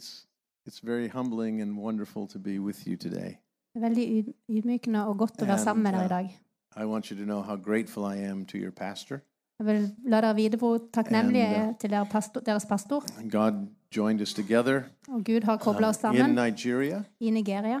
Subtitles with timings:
[0.00, 0.26] uh, it's
[0.66, 3.36] it's very humbling and wonderful to be with you today.
[3.74, 6.10] Det er veldig yd- ydmykende og godt å være And, sammen med dere i uh,
[6.10, 6.40] dag.
[6.76, 9.18] I want you to know how grateful I am to your pastor.
[9.58, 13.04] Jeg vil la dere vite hvor takknemlig jeg And, er til dere deres pastor.
[13.30, 17.80] God joined us together Og Gud har kobla oss um, in sammen Nigeria, i Nigeria.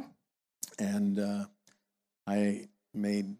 [0.78, 1.44] and uh,
[2.26, 3.36] I made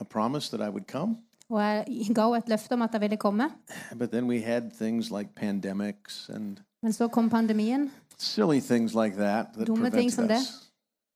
[0.00, 1.16] a promise that I would come.
[1.50, 3.50] Og jeg ga henne et løfte om at jeg ville komme.
[3.98, 7.90] But then we had things like pandemics and Men så kom pandemien.
[8.20, 10.36] Silly things like that that Dumme ting prevented som det.
[10.36, 10.66] us.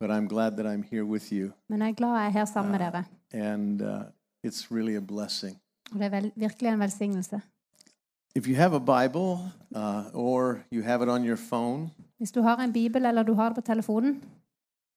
[0.00, 2.44] But I'm glad that I'm here with you, Men jeg er glad jeg er her
[2.44, 3.04] sammen med dere.
[3.32, 4.02] and uh,
[4.46, 5.56] it's really a blessing.
[5.92, 7.40] Og det er vel, virkelig en velsignelse.
[8.36, 9.38] If you have a Bible
[9.76, 13.34] uh, or you have it on your phone, Hvis du har en bibel eller du
[13.34, 14.22] har det på telefonen,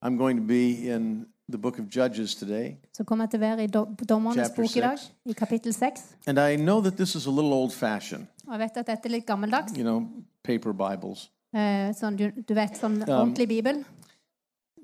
[0.05, 2.75] I'm going to be in the book of Judges today.
[2.93, 5.11] så kommer jeg til å være i Do- Dommernes Chapter bok i dag, six.
[5.25, 6.15] i kapittel 6.
[6.27, 9.05] And I know that this is a little old fashioned, Og jeg vet at dette
[9.05, 9.71] er litt gammeldags.
[9.77, 10.07] you know,
[10.43, 11.31] paper Bibles.
[11.55, 13.83] Eh, sånn, du, du vet, sånn ordentlig bibel.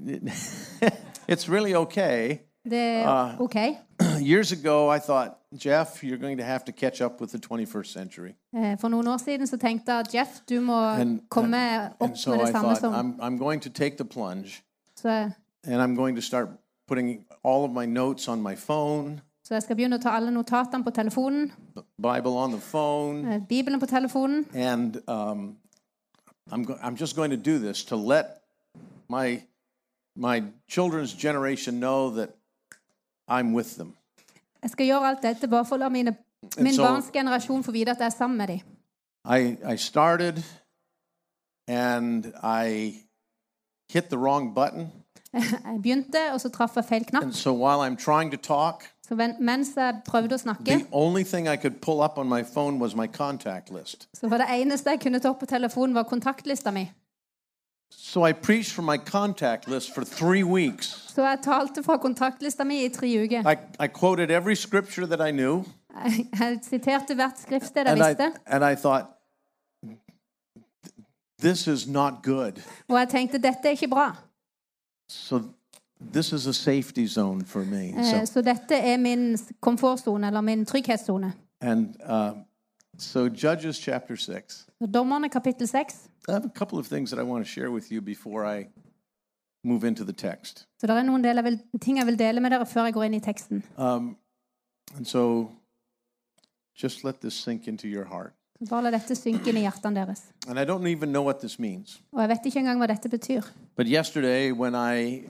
[1.28, 2.38] it's really okay.
[2.64, 3.36] Det er Ah.
[3.40, 3.56] OK.
[4.20, 7.92] Years ago, I thought, Jeff, you're going to have to catch up with the 21st
[7.92, 8.34] century.
[8.54, 11.56] Eh, For noen år siden så tenkte jeg Jeff, du må And- komme
[12.00, 14.04] opp And so med det I samme thought, som I'm, I'm going to take the
[14.04, 14.62] plunge
[14.96, 15.30] så,
[15.64, 16.48] and I'm going to start
[16.86, 20.30] putting all of my notes on my phone, så jeg skal begynne å ta alle
[20.30, 21.52] notatene på telefonen,
[21.96, 24.46] Bible on the phone, eh, Bibelen på telefonen.
[24.54, 25.56] and um,
[26.52, 28.40] I'm, go- I'm just going to do this to let
[29.08, 29.42] my,
[30.16, 32.30] my children's generation know that
[33.28, 33.96] I'm with them.
[34.62, 36.16] Jeg skal gjøre alt dette bare for å la mine,
[36.58, 38.60] min så- barns generasjon få vite at jeg er sammen med dem.
[39.24, 40.42] I, I started
[41.68, 42.94] and I
[43.92, 44.90] hit the wrong button.
[45.32, 47.22] Jeg begynte, og så traff jeg feil knapp.
[47.22, 51.24] And so while I'm trying to talk, Så mens jeg prøvde å snakke, the only
[51.24, 54.08] thing I could pull up on my phone was my contact list.
[54.14, 56.84] så var det eneste jeg kunne ta opp på telefonen, var kontaktlista mi.
[57.90, 60.86] So I preached from my contact list for three weeks.
[61.14, 63.42] Så jeg talte fra kontaktlista mi i tre uker.
[63.50, 65.64] I, I quoted every scripture that I knew,
[66.04, 69.06] Jeg, jeg siterte hvert skriftsted jeg and I, visste, and I thought,
[71.42, 72.62] this is not good.
[72.88, 74.12] og jeg tenkte dette er ikke bra.
[75.08, 75.40] So
[76.12, 77.88] this is a safety zone for me.
[77.96, 81.32] Eh, So, Så dette er min komfortzone, eller min trygghetszone.
[81.60, 82.30] and uh,
[82.98, 84.66] so Judges chapter 6.
[84.78, 86.08] Så Dommerne kapittel 6.
[86.28, 88.66] I have a couple of things that I want to share with you before I
[89.64, 90.66] move into the text.
[90.80, 92.92] Så det er noen del jeg vil, ting jeg vil dele med dere før jeg
[92.94, 93.62] går inn i teksten.
[93.78, 94.16] Um,
[94.96, 95.50] and so
[96.82, 98.32] just let this sink into your heart.
[98.70, 100.22] Bare la dette synke inn i hjertene deres.
[100.48, 102.00] And I don't even know what this means.
[102.12, 103.40] Og jeg vet ikke engang hva dette betyr.
[103.76, 105.24] But yesterday, when I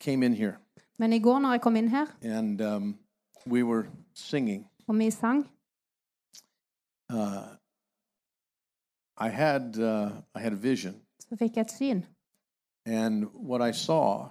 [0.00, 0.54] came in here
[0.98, 2.98] Men i går når jeg kom inn her, and um,
[3.46, 5.50] we were singing, og vi sang,
[7.12, 7.46] uh,
[9.18, 10.94] I had uh, I had a vision,
[11.28, 12.04] så fikk jeg et syn.
[12.86, 14.28] and what I saw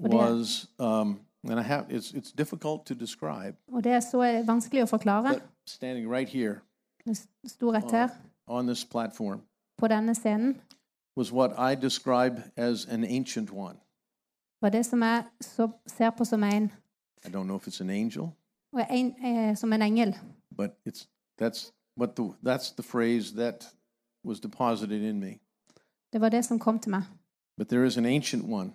[0.00, 0.32] What do you have?
[0.36, 4.82] was, um, and I have it's it's difficult to describe, Og det er så vanskelig
[4.82, 5.28] å forklare.
[5.34, 6.60] but standing right here
[7.06, 8.08] Det sto rett her
[8.46, 9.40] on this platform
[9.78, 10.60] på denne scenen.
[11.16, 13.76] was what I describe as an ancient one.
[14.60, 16.72] Var det som jeg så, ser på som en,
[17.24, 18.22] I don't know if it's an angel,
[18.72, 20.16] og en eh, som en engel.
[20.56, 21.08] but it's
[21.42, 23.74] that's what the that's the phrase that
[24.24, 25.38] was deposited in me.
[26.12, 27.02] Det var det som kom til meg.
[27.56, 28.74] But there is an ancient one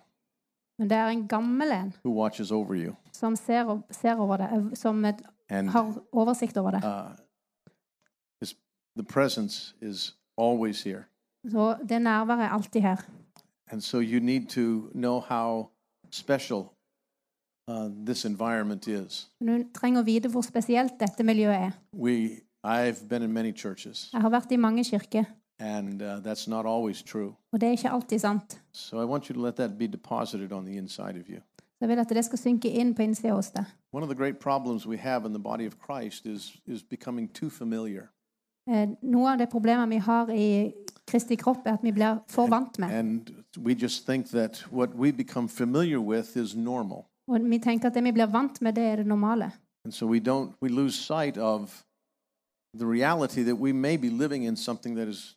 [0.78, 4.48] Men det er en gammel en who watches over you, som ser, ser over det,
[4.52, 6.84] eh, som et, and har oversikt over det.
[6.84, 7.16] uh,
[8.40, 8.56] his,
[8.96, 11.02] the presence is always here.
[11.50, 12.96] Så det nærværet er alltid her.
[13.66, 15.70] And so you need to know how
[16.14, 16.72] special
[17.68, 19.28] uh, this environment is.
[19.40, 21.72] Men trenger å vite hvor spesielt dette miljøet er.
[21.92, 25.24] We, I've been in many churches, Jeg har vært i mange kirker,
[25.58, 27.34] and uh, that's not always true.
[27.52, 28.60] og det er ikke alltid sant.
[28.72, 31.40] So I want you to let that be deposited on the inside of you.
[31.74, 33.64] Så jeg vil at det skal synke inn på innsida hos deg.
[33.92, 37.28] One of the great problems we have in the body of Christ is, is becoming
[37.34, 38.06] too familiar.
[38.68, 40.72] Eh, Noe av det problemet vi har i
[41.06, 42.88] Kristi kropp, er at vi blir for vant med.
[47.26, 49.52] Og vi tenker at det vi blir vant med, det er det normale.
[49.84, 51.84] And so we don't, we lose sight of
[52.78, 55.36] the reality that we may be living in something that is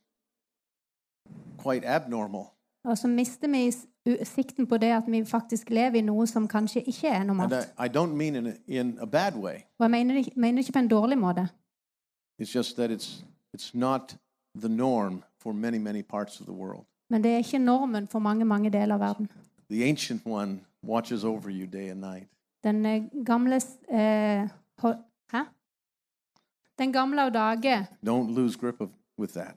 [1.58, 2.46] quite abnormal.
[2.86, 3.72] Og så mister vi
[4.24, 7.54] sikten på det at vi faktisk lever i noe som kanskje ikke er normalt.
[7.54, 9.56] I, I don't mean in a, in a bad way.
[9.80, 11.48] Og jeg mener mener ikke på en dårlig måte.
[12.42, 13.24] It's just that it's,
[13.58, 14.16] it's not
[14.56, 16.86] the norm for many, many parts of the world.
[17.10, 19.30] Men det er ikke normen for mange, mange deler av verden.
[19.72, 22.28] The ancient one watches over you day and night.
[22.64, 23.56] Den eh, gamle
[23.92, 24.50] eh,
[24.84, 24.94] ho-
[25.34, 25.38] Hæ?
[26.80, 28.90] Den gamle av dage Don't lose grip of,
[29.20, 29.56] with that.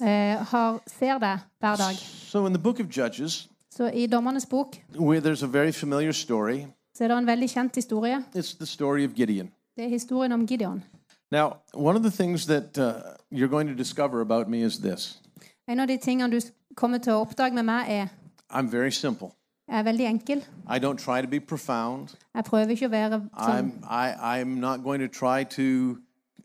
[0.00, 1.94] eh, har, ser det hver dag.
[2.30, 6.12] So in the book of Judges, Så i Dommernes bok where there's a very familiar
[6.12, 6.58] story,
[6.94, 8.24] så er det en veldig kjent historie.
[8.34, 9.50] it's the story of Gideon.
[9.76, 10.84] Det er historien om Gideon.
[11.32, 12.92] Now, one of the things that uh,
[13.38, 15.20] you're going to discover about me is this
[15.70, 16.40] En av de tingene du
[16.74, 18.06] kommer til å oppdage med meg, er
[18.50, 19.28] I'm very simple.
[19.68, 20.38] jeg er veldig enkel.
[20.68, 22.08] I don't try to be profound.
[22.34, 25.98] Jeg prøver ikke å være sånn I'm, I, I'm not going to try to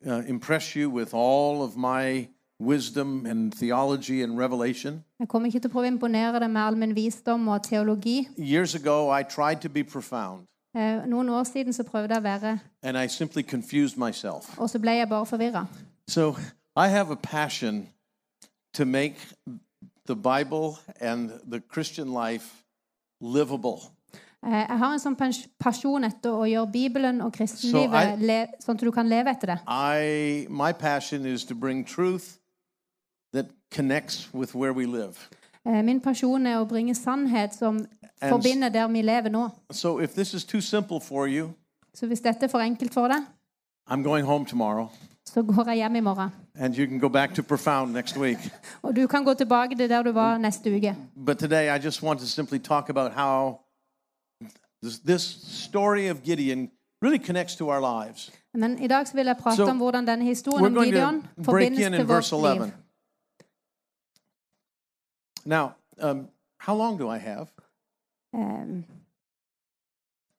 [0.05, 2.27] uh, impress you with all of my
[2.59, 5.03] wisdom and theology and revelation.
[5.19, 8.27] Jeg kommer ikke til å prøve å imponere deg med all min visdom og teologi.
[8.37, 10.45] Years ago, I tried to be profound,
[10.75, 14.59] Eh, Noen år siden så prøvde jeg å være, and I simply confused myself.
[14.59, 15.65] og så ble jeg bare forvirra.
[16.07, 16.35] So
[16.75, 17.87] I have a passion
[18.75, 19.15] to make
[20.05, 22.63] the Bible and the Christian life
[23.21, 23.79] livable.
[24.45, 25.15] Eh, Jeg har en sånn
[25.59, 29.47] pasjon etter å gjøre Bibelen og kristenlivet jeg- le, sånn at du kan leve etter
[29.47, 29.59] det.
[29.67, 32.37] I, my passion is to bring truth
[33.33, 35.17] that connects with where we live.
[35.65, 37.87] Eh, Min pasjon er å bringe sannhet som
[38.21, 39.49] And forbinder der vi lever nå.
[39.71, 41.53] so if this is too simple for you,
[41.93, 43.25] Så hvis dette er for enkelt for deg,
[43.89, 44.89] I'm going home tomorrow,
[45.25, 46.29] så går jeg hjem i morgen.
[46.55, 48.37] and you can go back to profound next week.
[48.81, 50.95] Og du kan gå tilbake til der du var neste uke.
[51.25, 53.59] But today, I just want to simply talk about how
[54.83, 56.69] this, this story of Gideon
[57.03, 58.31] really connects to our lives.
[58.53, 61.91] Men i dag vil jeg prate So, om hvordan denne historien om Gideon forbindes in
[61.91, 62.61] til in verse vårt liv.
[62.61, 62.71] 11.
[65.45, 65.69] Now,
[66.01, 66.27] um,
[66.59, 67.45] how long do I have?
[68.33, 68.83] Um,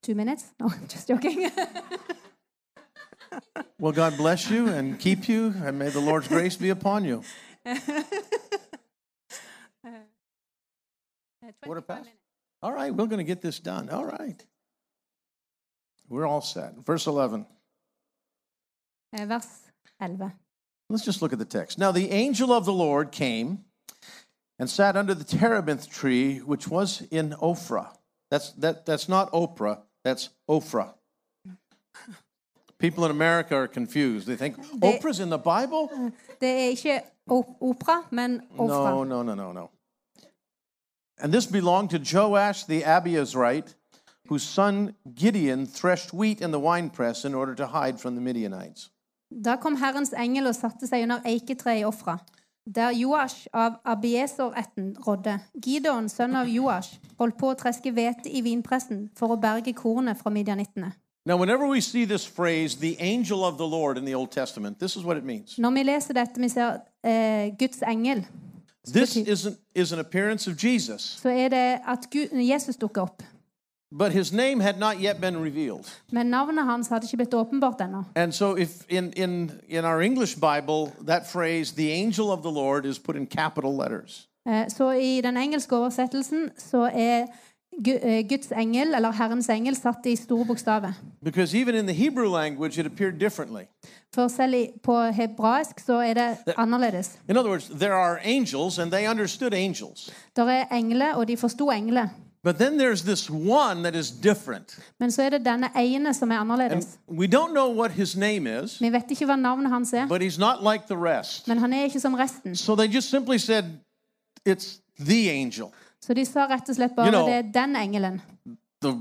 [0.03, 0.45] two minutes?
[0.61, 1.39] No, I'm just joking.
[3.79, 7.23] Well, God bless you and keep you, and may the Lord's grace be upon you.
[11.63, 12.09] Quarter past?
[12.63, 13.91] All right, we're going to get this done.
[13.91, 14.43] All right.
[16.09, 16.77] We're all set.
[16.85, 17.47] Verse 11.
[19.13, 19.47] Eh, Vers
[20.01, 20.33] 11.
[20.89, 21.79] Let's just look at the text.
[21.79, 23.65] Now, the angel of the Lord came
[24.59, 27.97] and sat under the terebinth tree, which was in Ophrah.
[28.31, 30.95] That's, that, that's not Oprah, that's Ophrah.
[32.79, 34.27] People in America are confused.
[34.27, 36.13] They think, Oprah's in the Bible?
[36.41, 37.01] Det er ikke
[37.31, 38.91] Oprah, opera, men ofra.
[38.91, 39.71] No, no, no, no, no.
[41.19, 43.75] And this belonged to Joash the Abiezrite,
[44.29, 48.91] whose son Gideon threshed wheat in the winepress in order to hide from the Midianites.
[49.45, 52.19] Da kom Herrens engel og satte seg under eiketreet i Ofra,
[52.75, 55.39] der Joash av Abiesor-ætten rådde.
[55.65, 60.19] Gideon, sønn av Joash, holdt på å treske hvete i vinpressen for å berge kornet
[60.21, 60.93] fra midjanittene.
[61.27, 64.79] Now, whenever we see this phrase, the angel of the Lord in the Old Testament,
[64.79, 65.59] this is what it means.
[65.59, 68.25] Når vi leser dette, vi ser eh, Guds engel,
[68.95, 73.23] This isn't, is an appearance of Jesus, så er det at Gud, Jesus dukker opp.
[73.93, 75.85] but his name had not yet been revealed.
[76.13, 78.03] Men navnet hans hadde ikke blitt åpenbart ennå.
[78.15, 82.51] And so, if in, in, in our English Bible, that phrase, the angel of the
[82.51, 84.29] Lord, is put in capital letters.
[84.49, 87.27] Eh, Så i den engelske oversettelsen så er
[88.29, 90.93] Guds engel, eller Herrens engel, satt i store bokstaver.
[94.15, 97.19] For selv på hebraisk så er det annerledes.
[97.29, 100.11] In other words, there are angels, and they understood angels.
[100.37, 102.09] Der er engler, og de forsto engler.
[102.45, 104.79] But then there's this one that is different.
[105.01, 106.99] Men så er det denne ene som er And annerledes.
[107.09, 110.23] we don't know what his name is, Vi vet ikke hva navnet hans er, but
[110.23, 111.49] he's not like the rest.
[111.49, 112.57] men han er ikke som resten.
[112.57, 113.65] So they just simply said,
[114.49, 115.67] it's the angel,
[116.07, 118.21] Så de sa rett og slett bare You know- det er den engelen.
[118.83, 118.93] the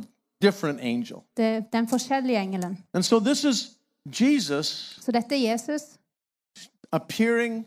[0.41, 1.17] different angel.
[1.37, 2.77] Det den forskjellige engelen.
[2.93, 3.71] And so this is
[4.21, 5.81] Jesus Så dette er Jesus
[6.91, 7.65] appearing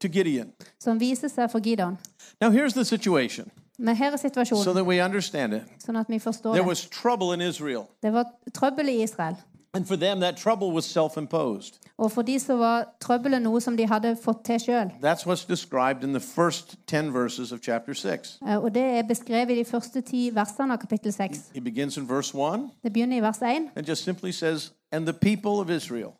[0.00, 0.52] to Gideon.
[0.80, 1.98] som viser seg for Gideon.
[2.40, 5.62] Now, here's the situation Men her er so situasjonen, that we understand it.
[5.84, 6.68] sånn at vi forstår There det.
[6.68, 9.36] was trouble in Israel, Det var trøbbel i Israel.
[9.74, 11.74] And for them, that trouble was self imposed.
[11.98, 14.90] Og for de så var trøbbelet noe som de hadde fått til selv.
[15.02, 18.38] That's what's described in the first 10 verses of chapter 6.
[18.42, 21.50] Og det er beskrevet i de første ti versene av kapittel 6.
[21.54, 23.70] He begins in verse 1 Det begynner i vers 1.
[23.76, 26.10] and just simply says, And the people of Israel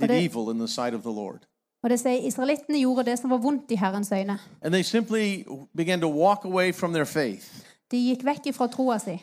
[0.00, 1.38] did evil in the sight of the Lord.
[1.82, 4.38] Og det sier israelittene gjorde det som var vondt i Herrens øyne.
[4.62, 5.44] And they simply
[5.76, 7.46] began to walk away from their faith,
[7.90, 9.16] De gikk vekk ifra troa si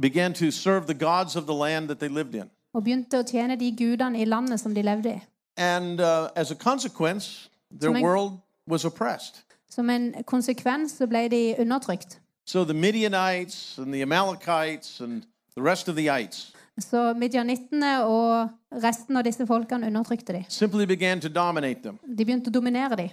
[0.00, 2.50] began to serve the gods of the land that they lived in.
[2.74, 5.20] og begynte å tjene de gudene i landet som de levde i.
[5.56, 8.32] And uh, as a consequence, their en- world
[8.70, 9.42] was oppressed.
[9.70, 12.18] Som en konsekvens så ble de undertrykt.
[12.46, 15.22] So the Midianites and the Amalekites and
[15.56, 18.48] the rest of the ites Så midjanittene og
[18.82, 20.44] resten av disse folkene undertrykte de.
[20.48, 21.98] simply began to dominate them.
[22.18, 23.10] De begynte å dominere de.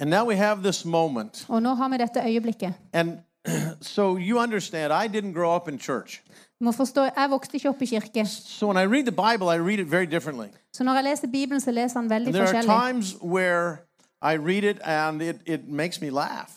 [0.00, 1.46] And now we have this moment.
[1.48, 2.74] Og nå har vi dette øyeblikket.
[2.92, 3.18] And
[3.80, 6.22] so you understand, I didn't grow up in church.
[6.60, 9.46] Du må forstå, Jeg vokste ikke opp i kirke, So when I read the Bible,
[9.54, 10.46] I read it very differently.
[10.74, 12.92] så når jeg leser Bibelen, så leser han veldig And there are forskjellig.
[12.92, 13.76] times where
[14.22, 16.50] I read it and it, it makes me laugh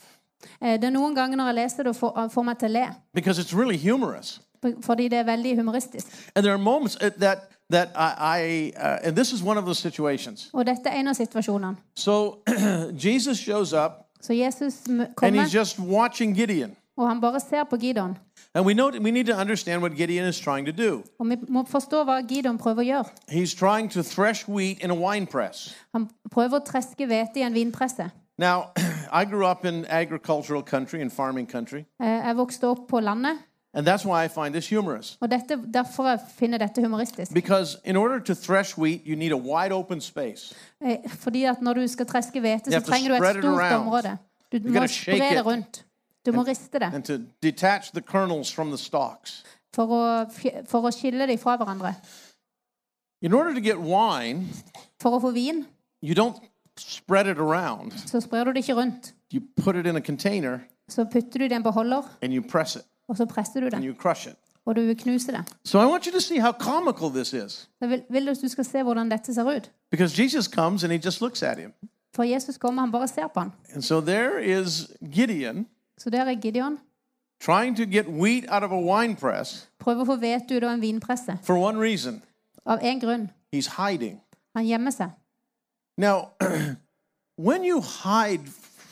[0.62, 2.72] Eh, Det er noen ganger når jeg leser det og får, får meg til å
[2.72, 4.41] le, because it's really humorous.
[4.84, 6.08] fordi det er veldig humoristisk.
[6.36, 7.38] And there are moments uh, that
[7.72, 10.50] that I, I uh, and this is one of those situations.
[10.53, 11.75] Og dette er en av situasjonene.
[11.96, 12.38] So
[13.08, 13.91] Jesus shows up
[14.22, 16.75] Så Jesus m- and kommer, he's just watching Gideon.
[16.99, 18.17] Og han bare ser på Gideon.
[18.53, 21.03] And we know we need to understand what Gideon is trying to do.
[21.19, 23.05] Og vi må forstå hva Gideon prøver å gjøre.
[23.31, 25.75] He's trying to thresh wheat in a wine press.
[25.93, 28.09] Han prøver å treske hvete i en vinpresse.
[28.37, 28.63] Now,
[29.21, 33.37] I grew up in agricultural country and farming country, Eh, Jeg vokste opp på landet,
[33.73, 35.17] and that's why I find this humorous.
[35.21, 37.33] og dette, derfor jeg finner dette humoristisk.
[37.33, 40.55] Because in order to thresh wheat, you need a wide open space.
[40.85, 43.35] Eh, Fordi at når du skal treske hvete, You så have to trenger du et
[43.35, 43.75] it stort around.
[43.87, 44.17] område.
[44.51, 45.45] Du må shake spre det it.
[45.45, 45.85] rundt.
[46.25, 49.43] Du må riste det and to detach the kernels from the stalks.
[49.75, 50.25] for å,
[50.67, 51.95] for å skille dem fra hverandre.
[53.21, 54.47] In order to get wine,
[55.01, 55.65] For å få vin,
[56.01, 56.39] you don't
[56.77, 57.93] spread it around.
[58.05, 59.13] så sprer du det ikke rundt.
[59.33, 60.59] You put it in a container
[60.89, 63.75] Så putter du det i en beholder, and you press it og så presser du
[63.75, 64.35] and you crush it.
[64.65, 65.53] Og du knuser det.
[65.65, 67.69] So I want you to see how comical this is.
[67.81, 69.71] Jeg vil, vil du skal se hvordan dette ser ut.
[69.91, 71.73] Because Jesus comes and he just looks at him.
[72.15, 73.51] For Jesus kommer, han bare ser på han.
[73.73, 75.65] And so there is Gideon
[75.99, 76.79] Så der er Gideon.
[77.41, 80.69] trying to get wheat out of a wine press Prøver å få hvete ut av
[80.73, 81.37] en vinpresse.
[81.43, 82.21] for one reason
[82.65, 83.29] Av en grunn.
[83.55, 84.21] he's hiding.
[84.55, 85.09] Han gjemmer seg.
[85.97, 86.29] Now,
[87.37, 88.47] when you hide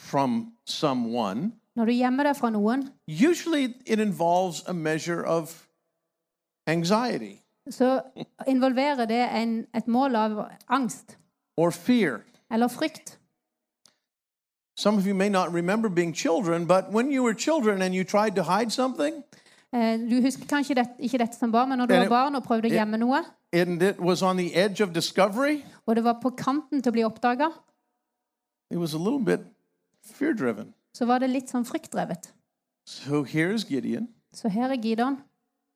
[0.09, 5.67] from someone, Når du gjemmer deg fra noen, usually it involves a measure of
[6.67, 7.35] anxiety
[7.69, 8.01] så
[8.47, 11.17] involverer det en, et mål av angst
[11.57, 12.21] or fear.
[12.51, 13.19] eller frykt.
[14.79, 18.03] Some of you may not remember being children, but when you were children and you
[18.03, 19.24] tried to hide something,
[19.74, 22.43] Eh, Du husker kanskje det, ikke dette som barn, men når du var barn og
[22.43, 26.19] prøvde å gjemme noe, and it was on the edge of discovery, og det var
[26.22, 27.50] på kanten til å bli oppdaga,
[28.72, 29.39] it was a little bit
[30.01, 30.74] fear driven.
[30.93, 32.31] så var det litt sånn fryktdrevet.
[32.86, 34.07] So here's Gideon.
[34.34, 35.17] Så her er Gideon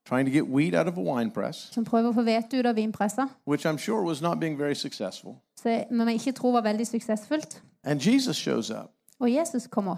[0.05, 2.65] trying to get wheat out of a wine press, som prøver å få hvete ut
[2.65, 5.36] av vinpressa, which I'm sure was not being very successful.
[5.62, 7.62] som vi ikke tror var veldig suksessfullt.
[7.84, 9.96] And Jesus shows up, Og Jesus kommer.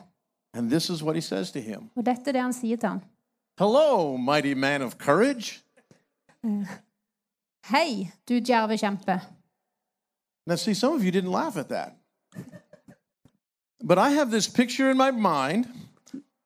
[0.53, 2.89] and this is what he says to him Og dette er det han sier til
[2.89, 3.01] han.
[3.59, 5.61] Hello, mighty man of courage.
[7.65, 9.21] Hei, du djerve kjempe.
[10.45, 11.93] Now, see, some of you didn't laugh at that.
[13.87, 15.65] But I have this picture in my mind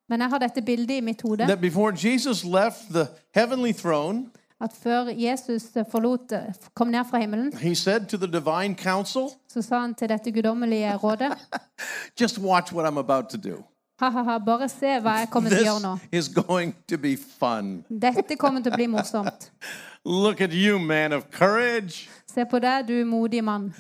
[0.10, 4.26] Men jeg har dette bildet i mitt hode that before Jesus left the heavenly throne,
[4.62, 6.34] at før Jesus forlot,
[6.74, 10.32] kom ned fra himmelen, he said to the divine council, så sa han til dette
[10.32, 11.32] guddommelige rådet
[12.22, 13.64] Just watch what I'm about to do.
[14.00, 15.98] Ha-ha-ha, bare se hva jeg kommer til å This gjøre nå.
[16.12, 17.84] is going to be fun.
[17.90, 19.52] Dette kommer til å bli morsomt.
[20.06, 22.08] Look at you, man of courage.
[22.30, 23.74] Se på deg, du modige mann.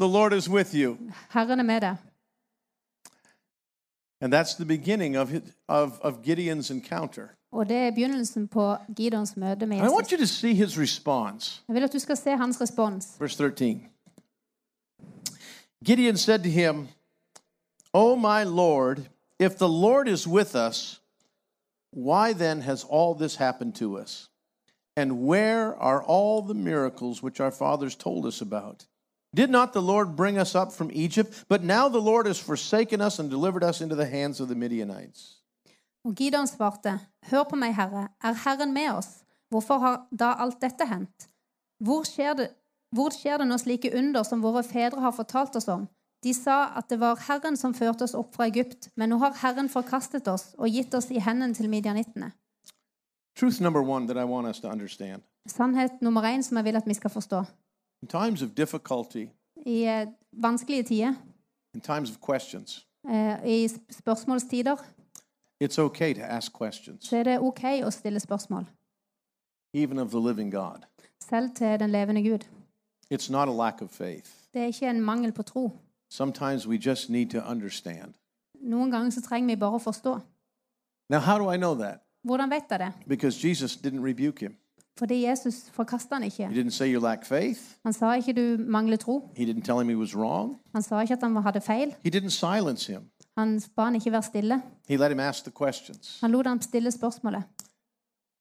[0.00, 0.96] The Lord is with you.
[1.30, 1.96] Herren er med deg.
[4.22, 7.28] And that's the beginning of, his, of, of Gideon's encounter.
[7.52, 10.12] Og det er begynnelsen på Gideons møte med I want Jesus.
[10.12, 11.62] you to see his response.
[11.68, 13.16] Jeg vil at du skal se hans respons.
[13.18, 13.82] Verse 13.
[15.84, 16.88] Gideon said to him,
[17.92, 18.98] O my Lord,
[19.38, 21.00] if the Lord is with us,
[21.90, 24.30] why then has all this happened to us?
[24.96, 28.86] And where are all the miracles which our fathers told us about?
[29.36, 31.44] Did not the Lord bring us up from Egypt?
[31.48, 34.54] But now the Lord has forsaken us and delivered us into the hands of the
[34.54, 35.38] Midianites.
[36.04, 39.08] Og Gideon svarte, Hør på meg, Herre, er Herren med oss?
[39.50, 41.28] Hvorfor har da alt dette hendt?
[41.80, 42.48] Hvor skjer det,
[42.96, 45.88] hvor skjer det nå slike under som våre fedre har fortalt oss om?
[46.24, 49.38] De sa at det var Herren som førte oss opp fra Egypt, men nå har
[49.40, 52.32] Herren forkastet oss og gitt oss i hendene til midjanittene.
[55.48, 57.44] Sannhet nummer én som jeg vil at vi skal forstå.
[58.02, 59.28] In times of difficulty,
[59.66, 61.14] I eh, vanskelige tider,
[61.74, 64.76] in times of questions, eh, i spørsmålstider,
[65.64, 68.66] it's okay to ask questions, så er det OK å stille spørsmål.
[69.74, 70.84] even of the living God.
[71.20, 72.44] Selv til den levende Gud.
[73.14, 74.30] It's not a lack of faith.
[74.54, 75.70] Det er ikke en mangel på tro.
[76.10, 78.14] Sometimes we just need to understand.
[78.60, 80.18] Noen ganger så trenger vi bare å forstå.
[81.08, 82.00] Now, how do I know that?
[82.24, 82.92] Hvordan vet jeg det?
[83.08, 84.56] Because Jesus didn't rebuke him.
[84.98, 86.46] Fordi Jesus forkasta han ikke.
[86.48, 87.60] He didn't say you lack faith.
[87.84, 89.30] Han sa ikke du mangler tro.
[89.36, 90.56] He didn't tell him he was wrong.
[90.74, 91.94] Han sa ikke at han hadde feil.
[92.04, 93.02] He didn't silence him.
[93.38, 94.62] Han ba han ikke være stille.
[94.88, 96.18] He let him ask the questions.
[96.20, 97.42] Han lot ham stille spørsmålet.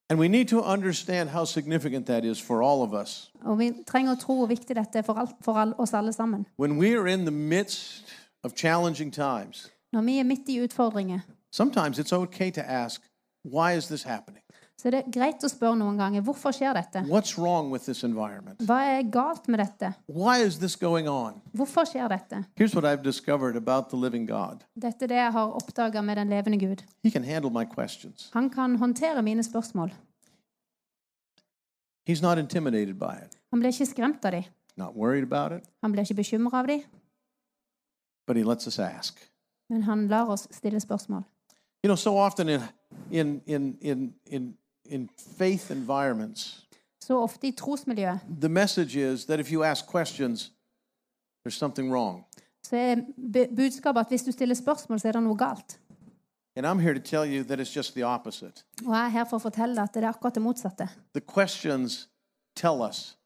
[0.09, 3.31] And we need to understand how significant that is for all of us.
[3.45, 6.13] Og vi trenger å tro hvor viktig dette er for, alt, for all, oss alle
[6.13, 6.45] sammen.
[6.59, 8.03] When we are in the midst
[8.43, 11.19] of challenging times, Når vi er midt i utfordringer,
[11.51, 13.01] sometimes it's okay to ask,
[13.45, 14.43] why is this happening?
[14.81, 17.03] Så det er greit å spørre noen ganger hvorfor skjer dette.
[17.05, 18.63] What's wrong with this environment?
[18.65, 19.91] Hva er galt med dette?
[20.09, 21.35] Why is this going on?
[21.53, 22.39] Hvorfor skjer dette?
[22.57, 26.17] Here's what I've discovered about the living God Dette er det jeg har oppdaga med
[26.17, 26.81] den levende Gud.
[27.03, 29.93] He can handle my questions, Han kan håndtere mine spørsmål.
[32.09, 34.43] He's not intimidated by it, Han blir ikke skremt av dem.
[34.77, 36.81] not worried about it, Han blir ikke bekymra av dem,
[38.27, 39.27] but He lets us ask.
[39.69, 41.23] men han lar oss stille spørsmål.
[41.83, 42.61] You know, so often in,
[43.11, 43.41] in,
[43.81, 44.57] in, in,
[44.91, 46.57] in, faith environments,
[47.01, 50.51] Så ofte i trosmiljøet the message is that if you ask questions,
[51.47, 52.23] there's something wrong.
[52.63, 55.79] så er bu- budskapet at hvis du stiller spørsmål, så er det noe galt.
[56.55, 58.63] And I'm here to tell you that it's just the opposite.
[58.85, 60.89] Og jeg er her for å fortelle at det er akkurat det motsatte.
[61.13, 62.09] The questions
[62.55, 63.17] tell us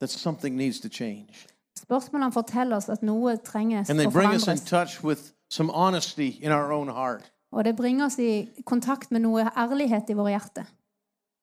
[0.00, 1.46] that something needs to change.
[1.78, 4.68] Spørsmålene forteller oss at noe trenges And they å bring us in forandres.
[4.70, 7.32] touch with some honesty in our own heart.
[7.52, 10.64] Og det bringer oss i kontakt med noe ærlighet i våre hjerter.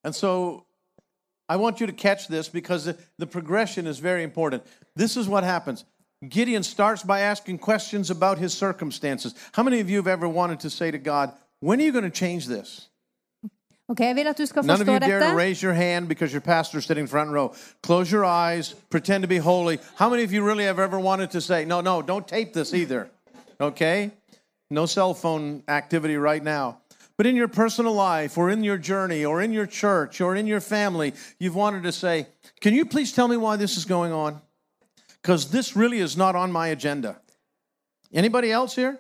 [0.04, 0.66] And so
[1.48, 4.64] I want you to catch this because the, the progression is very important.
[4.96, 5.86] This is what happens.
[6.28, 9.34] Gideon starts by asking questions about his circumstances.
[9.54, 12.04] How many of you have ever wanted to say to God, When are you going
[12.04, 12.90] to change this?
[13.90, 16.32] Ok, Jeg vil at du skal None of you dare to raise your hand because
[16.32, 17.54] your pastor's sitting front row.
[17.82, 19.80] Close your eyes, pretend to be holy.
[19.96, 22.74] How many of you really have ever wanted to say, No, no, don't tape this
[22.74, 23.10] either?
[23.60, 24.12] Okay?
[24.70, 26.79] No cell phone activity right now.
[27.20, 30.48] But in your personal life, or in your journey, or in your church, or in
[30.48, 32.28] your family, you've wanted to say,
[32.62, 34.40] Can you please tell me why this is going on?
[35.22, 37.20] Because this really is not on my agenda.
[38.14, 38.98] Anybody else here?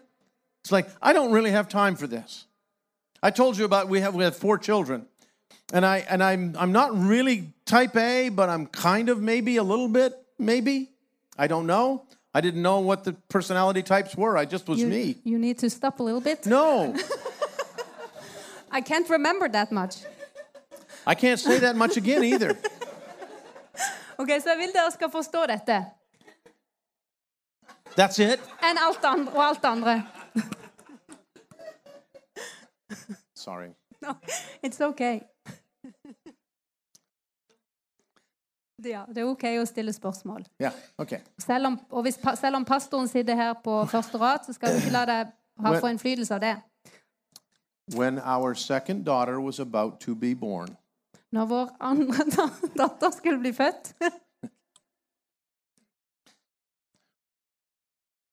[0.65, 2.43] It's like, I don't really have time for this.
[3.23, 5.05] I told you about we have we have four children.
[5.71, 9.63] And I and I'm I'm not really type A, but I'm kind of maybe a
[9.63, 10.89] little bit, maybe.
[11.37, 12.03] I don't know.
[12.35, 14.35] I didn't know what the personality types were.
[14.35, 15.15] I just was You, me.
[15.23, 16.45] you need to stop a little bit.
[16.45, 16.93] No.
[18.71, 19.95] I can't remember that much.
[21.07, 22.55] I can't say that much again either.
[24.19, 25.85] Ok, Så jeg vil dere skal forstå dette.
[27.95, 28.39] That's it.
[28.63, 30.03] Enn alt andre og alt andre.
[33.45, 33.69] Sorry.
[34.01, 34.13] No,
[34.65, 35.19] it's okay.
[38.83, 40.45] Ja, det er ok å stille spørsmål.
[40.61, 41.19] Yeah, okay.
[41.39, 44.93] Selv om, hvis, selv om pastoren sitter her på første rad, så skal du ikke
[44.95, 45.31] la deg
[45.63, 46.55] ha for innflytelse av det.
[47.95, 50.77] When our second daughter was about to be born,
[51.31, 53.93] Når vår andre da- datter skulle bli født,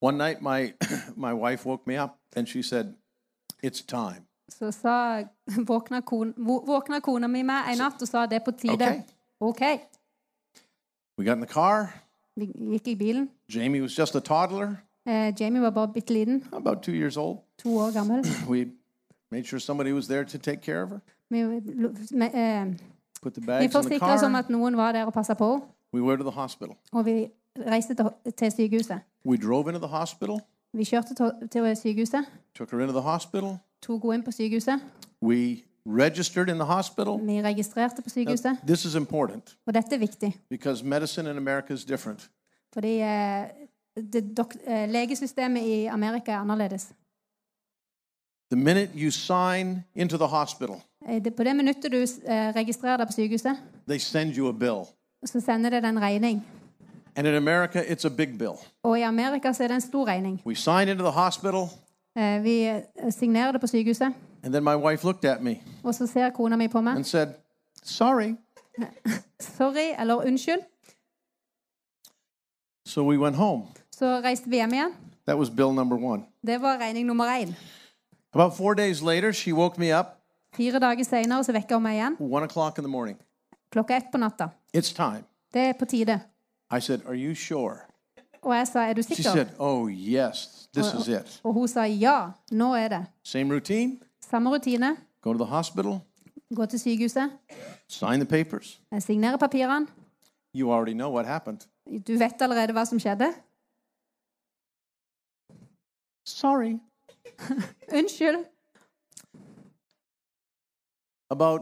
[0.01, 0.73] one night my
[1.17, 2.95] my wife woke me up and she said,
[3.63, 5.23] "It's time." så sa,
[5.67, 8.75] våkna, kon, vå- våkna kona mi meg en natt og sa det er på tide.
[8.75, 9.03] Okay.
[9.41, 9.81] OK.
[11.19, 11.95] We got in the car.
[12.37, 13.31] Vi gikk i bilen.
[13.55, 14.77] Jamie was just a toddler,
[15.09, 17.39] Eh, Jamie var bare bitte liten, about 2 years old.
[17.59, 18.25] to år gammel.
[18.51, 18.67] We
[19.31, 20.99] made sure somebody was there to take care of her.
[21.31, 22.67] Vi, vi, eh,
[23.23, 25.35] Put the vi bags in the forsikra oss om at noen var der og passa
[25.35, 25.63] på henne.
[25.95, 26.75] We went to the hospital.
[26.93, 27.29] Og vi
[27.67, 29.01] reiste til, til sykehuset.
[29.27, 30.41] We drove into the hospital,
[30.73, 33.57] Vi kjørte til, til sykehuset, took her into the hospital.
[33.83, 34.81] tok henne inn på sykehuset.
[35.23, 37.19] We registered in the hospital.
[37.27, 38.59] Vi registrerte på Now, sykehuset.
[38.67, 42.31] this is important Og dette er viktig, because medicine in America is different.
[42.73, 43.45] fordi eh,
[44.13, 46.93] det, dok, eh, legesystemet i Amerika er annerledes.
[48.51, 50.77] The minute you sign into the hospital,
[51.09, 53.57] Eh, på det minuttet du eh, registrerer deg på sykehuset,
[53.89, 54.85] they send you a bill.
[55.25, 56.47] så sender det en regning.
[57.17, 58.55] And in America, it's a big bill.
[58.83, 60.43] Og i Amerika så er det en stor regning.
[60.47, 61.69] We sign into the hospital,
[62.17, 62.81] Eh, vi
[63.11, 66.57] signerer det på sykehuset, and then my wife looked at me og så ser kona
[66.57, 66.97] mi på meg.
[66.97, 67.29] and said,
[67.83, 68.35] Sorry.
[69.41, 70.61] Sorry, eller unnskyld.
[72.87, 73.63] So we went home.
[73.93, 74.93] Så reiste vi hjem igjen.
[75.27, 76.23] That was bill number one.
[76.47, 77.55] Det var regning nummer én.
[78.39, 80.07] About four days later, she woke me up,
[80.57, 82.17] Fire dager senere så vekker hun meg igjen.
[82.21, 83.17] one o'clock in the morning.
[83.73, 84.49] Klokka ett på natta.
[84.77, 85.25] It's time.
[85.53, 86.21] Det er på tide.
[86.71, 87.79] I said, Are you sure?
[88.43, 89.31] Og jeg sa, er du She sikker?
[89.33, 91.41] said, Oh, yes, this is it.
[91.45, 93.07] Og hun sa ja, nå er det.
[93.25, 93.99] Same routine
[94.31, 94.97] Samme rutine.
[95.23, 96.01] go to the hospital,
[96.55, 97.31] Gå til sykehuset.
[97.89, 98.81] sign the papers.
[98.93, 99.87] Jeg signerer papirene.
[100.55, 101.59] You already know what happened.
[102.07, 103.33] Du vet allerede hva som skjedde.
[106.27, 106.79] Sorry.
[107.99, 108.45] Unnskyld.
[111.31, 111.61] About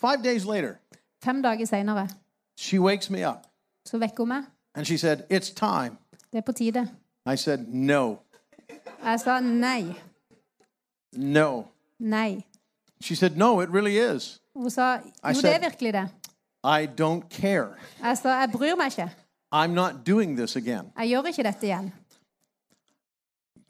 [0.00, 0.78] five days later,
[1.24, 2.08] Fem dager senere
[2.56, 3.46] she wakes me up
[3.86, 4.44] så vekker hun meg.
[4.74, 5.96] and she said, It's time.
[6.32, 6.88] Det er på tide.
[7.32, 8.16] I said, No,
[9.04, 9.94] Jeg sa nei.
[11.12, 11.64] no.
[11.98, 12.44] Nei.
[13.00, 14.40] She said, No, it really is.
[14.56, 16.08] Hun sa jo, det said- er virkelig det.
[16.64, 17.74] I don't care.
[18.02, 19.10] Jeg sa jeg bryr meg ikke.
[19.54, 20.92] I'm not doing this again.
[20.98, 21.92] Jeg gjør ikke dette igjen.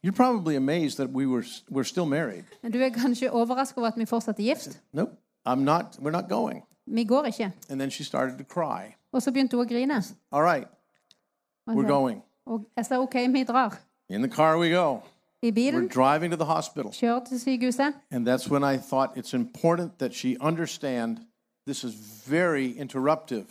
[0.03, 2.45] You're probably amazed that we were we're still married.
[2.73, 4.83] Du er kanskje overrasket over at vi fortsatt er gift?
[4.93, 5.11] Nope.
[5.47, 6.63] I'm not, we're not going.
[6.87, 7.53] Vi går ikke.
[7.71, 8.97] And then she started to cry.
[9.13, 10.03] Og så begynte hun å grine.
[10.33, 10.67] All right,
[11.69, 12.23] we're going.
[12.47, 13.79] Og jeg sa OK, vi drar.
[14.09, 15.03] In the car we go.
[15.45, 16.91] I We're driving to the hospital.
[16.91, 17.95] kjører til sykehuset.
[18.11, 21.19] And that's when I thought it's important that she understand
[21.67, 21.95] this is
[22.27, 23.47] very interruptive.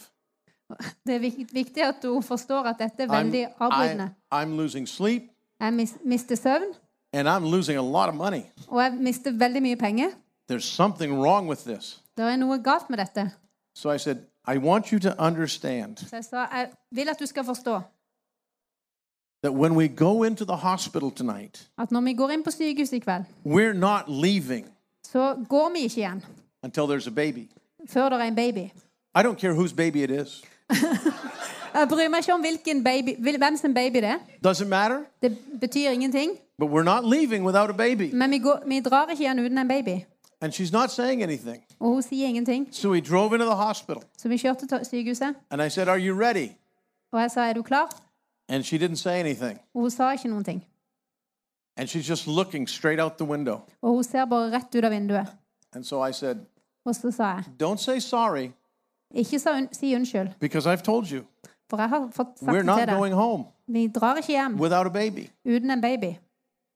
[1.07, 1.19] Det er
[1.53, 4.11] viktig at hun forstår at dette er I'm.
[4.31, 5.30] I, I'm losing sleep
[5.61, 6.73] Jeg mis mister søvn,
[7.13, 8.41] and I'm losing a lot of money.
[8.67, 10.09] og jeg mister veldig mye penger.
[10.51, 12.01] There's something wrong with this.
[12.17, 13.31] Det er noe galt med dette.
[13.75, 17.25] So I said, I want you to understand Så jeg sa jeg vil at du
[17.25, 17.81] skal forstå
[19.43, 22.93] that when we go into the hospital tonight, at når vi går inn på sykehuset
[22.93, 24.67] i kveld, we're not leaving
[25.03, 26.23] så går vi ikke igjen
[26.63, 27.49] until there's a baby.
[27.89, 28.69] før det er en baby.
[29.15, 30.41] I don't care whose baby it is.
[31.73, 34.17] Jeg bryr meg ikke om hvilken baby, hvem sin baby det er.
[34.47, 34.99] Doesn't matter.
[35.21, 36.31] Det betyr ingenting.
[36.59, 38.09] But we're not leaving without a baby.
[38.13, 40.05] Men vi, går, vi drar ikke igjen uten en baby.
[40.41, 41.63] And she's not saying anything.
[41.79, 42.67] Og hun sier ingenting.
[42.71, 44.03] So we drove into the hospital.
[44.17, 46.47] Så vi kjørte til sykehuset, And I said, Are you ready?
[47.11, 47.89] og jeg sa 'er du klar?'
[48.49, 49.59] And she didn't say anything.
[49.73, 50.65] Og hun sa ikke noen ting.
[51.77, 53.59] And she's just looking straight out the window.
[53.81, 55.27] Og hun ser bare rett ut av vinduet.
[55.75, 56.35] And so I said,
[56.85, 58.51] Og så sa jeg Don't say sorry
[59.15, 61.23] 'ikke sa un si unnskyld', because I've told you.
[61.71, 62.95] For jeg har fått sagt We're det not til deg.
[62.97, 65.29] going home Vi drar ikke hjem without a baby.
[65.45, 66.11] uten en baby.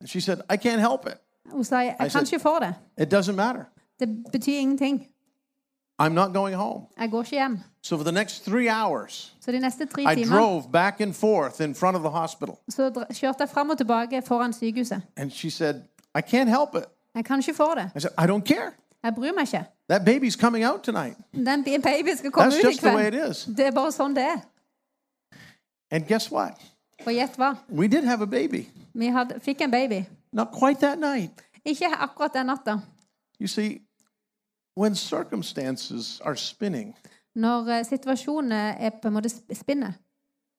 [0.01, 1.17] And she said, I can't help it.
[1.51, 2.73] Hun sa 'jeg I kan said- ikke få det'.
[3.03, 3.63] It doesn't matter.
[3.99, 5.07] Det betyr ingenting.
[6.01, 6.81] I'm not going home.
[6.99, 7.59] Jeg går ikke hjem.
[7.83, 11.61] So for the next three hours, Så de neste tre I drove back and forth
[11.61, 12.55] in front of the hospital.
[12.69, 15.01] så dra- kjørte jeg fram og tilbake foran sykehuset.
[15.17, 15.75] And she said,
[16.17, 16.83] I can't help it.
[17.15, 17.91] Jeg kan ikke få det.
[17.95, 18.71] I said, I don't care.
[19.03, 19.65] Jeg bryr meg ikke.
[19.89, 21.17] That baby's coming out tonight.
[21.35, 23.31] Den bi- babyen skal komme That's ut i just the way it kveld.
[23.31, 23.45] is.
[23.57, 24.39] Det er bare sånn det er.
[25.91, 26.61] And guess what?
[27.05, 27.55] Og gjett hva?
[27.69, 28.67] We did have a baby.
[28.93, 30.05] Vi hadde, fikk en baby.
[30.31, 31.41] Not quite that night.
[31.65, 32.79] Ikke akkurat den natta.
[33.39, 33.81] You see,
[34.77, 36.95] when circumstances are spinning,
[37.35, 39.91] Når eh, situasjonene er på en måte sp- spinner,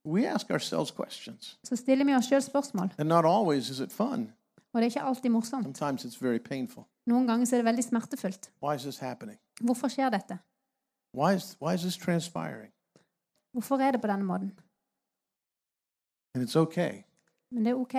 [0.05, 1.59] we ask ourselves questions.
[1.65, 2.91] så stiller vi oss sjøl spørsmål.
[2.99, 4.33] And not always is it fun.
[4.73, 5.65] Og det er ikke alltid morsomt.
[5.65, 6.85] Sometimes it's very painful.
[7.07, 8.51] Noen ganger så er det veldig smertefullt.
[8.63, 9.39] Why is this happening?
[9.61, 10.39] Hvorfor skjer dette?
[11.15, 12.73] Why is, why is this transpiring?
[13.53, 14.53] Hvorfor er det på denne måten?
[16.37, 17.03] And it's okay
[17.51, 17.93] Men det er OK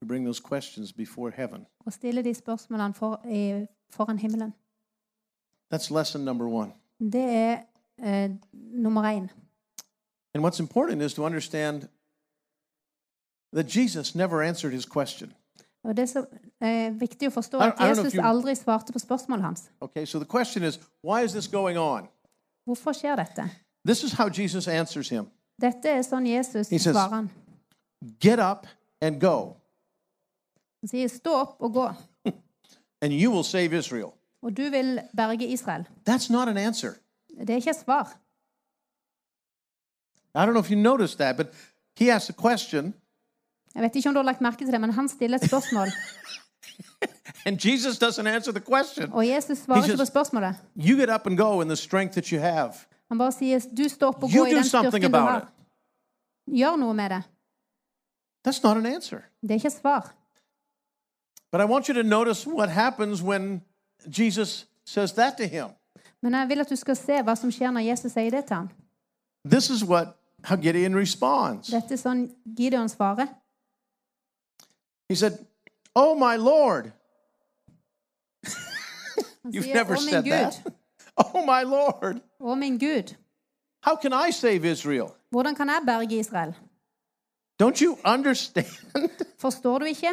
[0.00, 1.66] to bring those questions before heaven.
[1.86, 4.52] å stille de spørsmålene for, i, foran himmelen.
[5.74, 6.72] That's lesson number one.
[7.00, 7.58] Det er
[7.98, 9.28] eh, nummer én.
[10.34, 11.82] And what's important is to understand
[13.52, 15.32] that Jesus never answered his question.
[15.84, 16.24] Og det er så
[16.62, 18.92] eh, viktig å forstå I don't- at I don't know if Jesus you- aldri svarte
[18.92, 19.70] på spørsmålet hans.
[19.80, 22.08] Okay, so the question is, why is this going on?
[22.66, 23.50] Hvorfor skjer dette?
[23.86, 25.26] This is how Jesus answers him
[25.62, 27.30] Dette er sånn Jesus He says- svarer han.
[28.20, 28.66] Get up
[29.00, 29.56] and go,
[30.82, 31.92] Han sier 'stå opp og gå',
[33.02, 34.10] and you will save Israel.
[34.42, 35.84] og du vil berge Israel.
[36.08, 36.90] That's not an answer.
[37.40, 38.18] Det er ikke et svar.
[40.34, 41.46] I don't know if you noticed that, but
[41.98, 42.94] he asked a question,
[43.74, 45.88] Jeg vet ikke om du har lagt merke til det, men han stiller et spørsmål,
[47.46, 49.12] and Jesus doesn't answer the question.
[49.12, 50.54] og Jesus svarer just, ikke på spørsmålet.
[50.76, 52.72] You get up and go in the strength that you have.
[53.08, 55.46] Han bare sier 'du står opp og You går i den styrken du about har'.
[56.56, 57.22] Gjør noe med det.
[58.44, 59.20] That's not an answer.
[59.42, 60.14] Det er ikke et svar.
[61.52, 63.62] But I want you to notice what happens when
[64.18, 65.66] Jesus says that to him.
[66.22, 68.56] Men jeg vil at du skal se hva som skjer når Jesus sier det til
[68.56, 68.68] ham.
[69.50, 70.06] This is what
[70.44, 71.68] how Gideon responds.
[71.68, 73.26] Dette er sånn Gideon svarer.
[75.08, 75.32] He said,
[75.94, 76.92] "Oh my Lord."
[79.52, 80.62] You've sier, never said that.
[81.34, 82.20] Oh my Lord.
[82.40, 83.16] å min Gud,
[83.82, 85.14] How can I save Israel?
[85.30, 86.54] hvordan kan jeg berge Israel?
[87.62, 88.66] Don't you understand?
[89.44, 90.12] Forstår du ikke?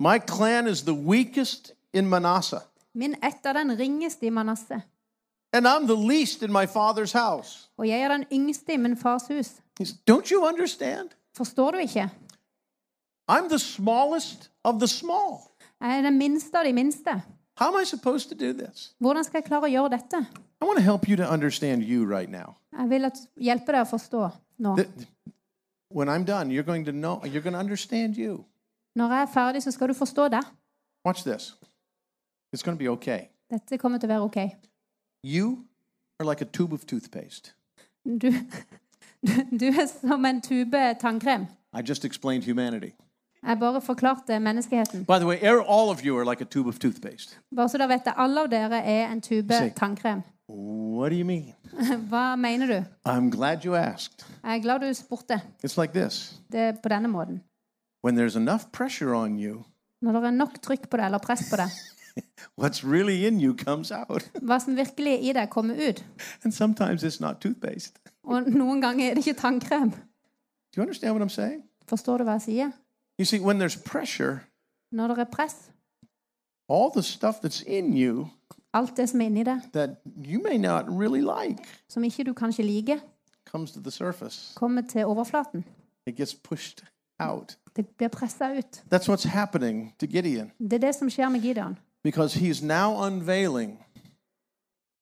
[0.00, 2.60] My clan is the weakest in Manasseh,
[2.94, 4.80] Min ett er den ringeste i Manasseh,
[5.52, 7.68] and I'm the least in my father's house.
[7.76, 9.48] og jeg er den yngste i min fars hus.
[10.10, 11.08] Don't you understand?
[11.36, 12.10] Forstår du ikke?
[13.30, 15.38] I'm the smallest of the small.
[15.80, 17.22] Jeg er den minste av de minste.
[17.60, 18.94] How am I supposed to do this?
[18.98, 20.26] Hvordan skal jeg klare å gjøre dette?
[20.62, 22.54] I want to help you to understand you right now.
[22.78, 24.28] Jeg vil at, hjelpe deg å forstå
[24.58, 24.76] nå.
[24.76, 24.88] That
[25.90, 28.44] when I'm done, you're going to know, you're going to understand you.
[28.94, 30.40] Når jeg er ferdig, så skal du forstå det.
[31.06, 31.54] Watch this.
[32.56, 33.20] It's going to be okay.
[33.50, 34.36] Dette kommer til å være OK.
[35.24, 35.64] You
[36.20, 37.52] are like a tube of toothpaste.
[38.04, 38.30] Du,
[39.26, 41.46] du, du er som en tube tannkrem.
[41.72, 42.90] I just explained humanity.
[43.46, 45.04] Jeg bare forklarte menneskeheten.
[45.04, 45.36] By the way,
[45.68, 47.38] all of you are like a tube of toothpaste.
[47.56, 50.22] Bare så dere vet det, alle av dere er en tube tannkrem.
[50.48, 51.54] What do you mean?
[52.10, 52.84] Hva mener du?
[53.04, 54.24] I'm glad you asked.
[54.44, 55.40] Jeg er glad du spurte.
[55.64, 57.42] It's like this Det er på denne måten.
[58.04, 59.64] when there's enough pressure on you,
[60.02, 61.70] Når det er nok trykk på det, eller press på det,
[62.60, 64.30] What's really in you comes out.
[64.46, 66.04] Hva som virkelig er i deg, kommer ut.
[66.44, 67.98] And sometimes it's not toothpaste.
[68.24, 69.90] Og noen ganger er det ikke tannkrem.
[69.90, 71.62] Do you understand what I'm saying?
[71.88, 72.70] Forstår du hva jeg sier?
[73.18, 74.38] You see, when there's pressure,
[74.92, 75.56] Når det er press,
[76.68, 78.28] all the stuff that's in you
[78.74, 79.90] alt det som er inni det, that
[80.26, 82.98] you may not really like som ikke du kanskje liker,
[83.44, 84.54] comes to the surface.
[84.56, 85.64] kommer til overflaten.
[86.06, 86.84] It gets pushed
[87.20, 87.58] out.
[87.76, 88.84] Det blir pressa ut.
[88.94, 91.78] That's what's happening to Gideon Det er det som skjer med Gideon.
[92.04, 93.78] because he's now unveiling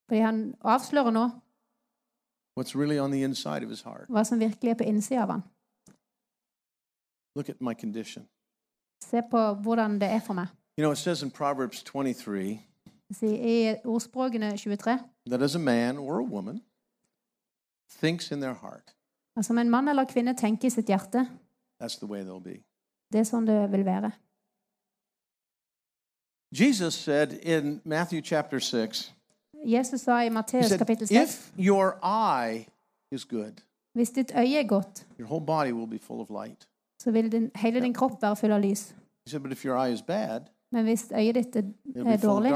[0.09, 1.29] Fordi han avslører nå
[2.61, 4.07] what's really on the inside of his heart.
[4.09, 5.43] hva som virkelig er på innsida av han.
[7.37, 8.27] Look at my condition.
[9.05, 10.47] Se på hvordan det er for meg.
[10.79, 12.15] You know, it says in Proverbs 23
[12.55, 12.59] Så
[13.23, 14.99] I ordspråkene 23
[15.31, 16.61] that as a man or a woman
[18.01, 18.95] thinks in their heart,
[19.43, 21.29] Som en mann eller kvinne tenker i sitt hjerte,
[21.83, 22.63] that's the way they'll be.
[23.13, 24.11] det er sånn det vil være.
[26.53, 29.13] Jesus said in Matthew chapter 6,
[29.67, 32.67] Jesus sa i he Matteus said, kapittel 6 if your eye
[33.13, 33.61] is good,
[33.95, 36.69] hvis ditt øye er godt, your whole body will be full of light.
[37.03, 38.95] så vil din, hele din kropp være full av lys.
[39.27, 40.41] He said, but if your eye is bad,
[40.73, 41.63] Men hvis øyet ditt er,
[41.97, 42.53] er dårlig,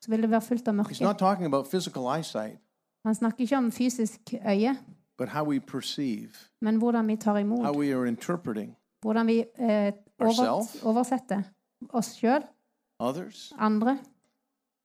[0.00, 1.00] så vil det være fullt av He's mørke.
[1.04, 2.58] not talking about physical eyesight,
[3.04, 4.76] Han snakker ikke om fysisk øye,
[5.18, 7.76] but how we perceive, men hvordan vi tar how imot.
[7.76, 11.42] we are interpreting Hvordan vi eh, over, oversetter
[11.90, 12.42] oss sjøl,
[12.98, 13.98] others, andre,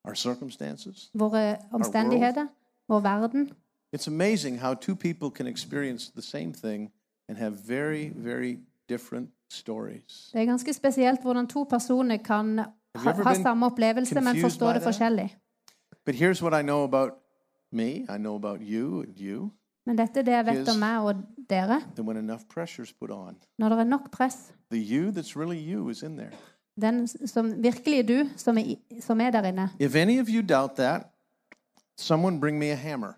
[0.06, 1.10] our circumstances.
[1.14, 2.48] våre omstendigheter,
[2.88, 3.52] vår verden.
[3.96, 6.92] It's amazing how two people can experience the same thing
[7.30, 8.58] and have very, very.
[9.00, 12.60] Det er ganske spesielt hvordan to personer kan
[12.96, 15.38] ha, ha samme opplevelse, men forstå det forskjellig.
[16.06, 17.12] But here's what I know about
[17.72, 19.52] me I know about you you
[19.86, 21.16] Men dette er det jeg vet om meg og
[21.50, 21.82] dere.
[21.96, 25.74] that when enough pressure's put on, Når det er nok press, the you that's really
[25.74, 26.32] you is in there.
[26.82, 29.70] den som virkelig er du, som er, som er der inne.
[29.80, 31.02] If any of you doubt that,
[31.98, 33.14] someone bring me a hammer.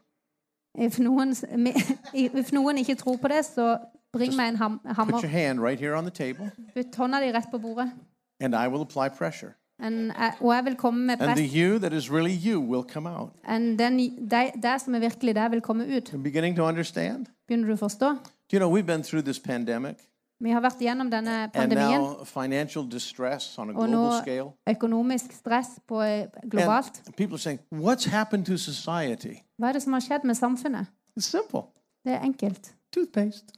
[0.77, 1.35] If noen,
[2.13, 3.77] if noen ikke tror på det, så
[4.13, 7.31] bring meg en ham, Put your hand right here on the table, Putt hånda di
[7.31, 7.91] rett på bordet.
[8.39, 9.51] and I will apply pressure.
[9.83, 11.53] En, jeg- og jeg vil komme med And the press.
[11.55, 13.29] you that is really you will come out.
[13.49, 13.99] En, den,
[14.29, 16.09] det, det som er virkelig der, vil komme ut.
[16.13, 17.25] You're beginning to understand?
[17.47, 18.09] Begynner du å forstå?
[18.51, 19.95] Do you know we've been through this pandemic
[20.39, 22.01] Vi har vært gjennom denne and pandemien.
[22.01, 24.51] now financial distress on a Og global nå scale?
[24.69, 27.01] økonomisk stress på eh, globalt.
[27.07, 29.35] And people are saying, What's happened to society?
[29.61, 30.85] Hva er det som har skjedd med samfunnet?
[31.19, 31.61] It's simple
[32.05, 32.73] Det er enkelt.
[32.93, 33.53] toothpaste.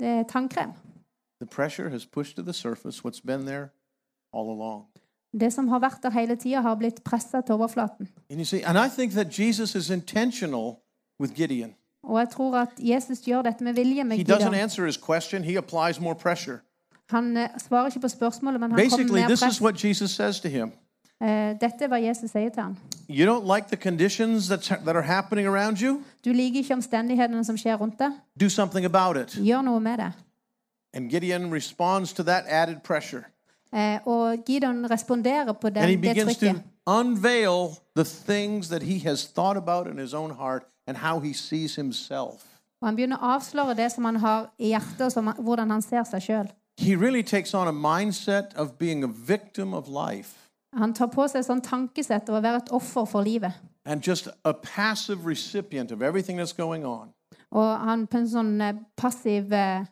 [0.00, 0.70] Det er tannkrem.
[1.42, 3.68] The pressure has pushed to the surface what's been there
[4.32, 4.84] all along.
[5.40, 8.08] Det som har vært der hele tida, har blitt pressa til overflaten.
[12.02, 14.40] Og jeg tror at Jesus gjør dette med vilje med Gideon.
[17.10, 19.60] Han eh, svarer ikke på spørsmålet, men han kommer med press.
[21.20, 22.76] Is what Jesus says to him Eh, Dette er hva Jesus sier til ham.
[23.08, 26.02] You don't like the conditions that's, that are happening around you?
[26.24, 28.12] Du liker ikke omstendighetene som skjer rundt deg.
[28.40, 29.44] Do something about it.
[29.44, 30.12] Gjør noe med det.
[30.94, 33.22] And Gideon responds to that added pressure.
[33.72, 36.62] Eh, og Gideon responderer på And he den, det begins to trykket.
[36.86, 41.34] unveil the things that he has thought about in his own heart and how he
[41.34, 42.42] sees himself.
[42.82, 45.82] Og han begynner å avsløre det som han har i hjertet, og som, hvordan han
[45.82, 46.48] ser seg sjøl.
[46.78, 51.26] He really takes on a mindset of being a victim of life Han tar på
[51.28, 53.52] seg sånn tankesett av å være et offer for livet.
[53.84, 57.12] and just a passive recipient of everything that's going on.
[57.50, 59.86] Og han er en sånn eh, passiv eh,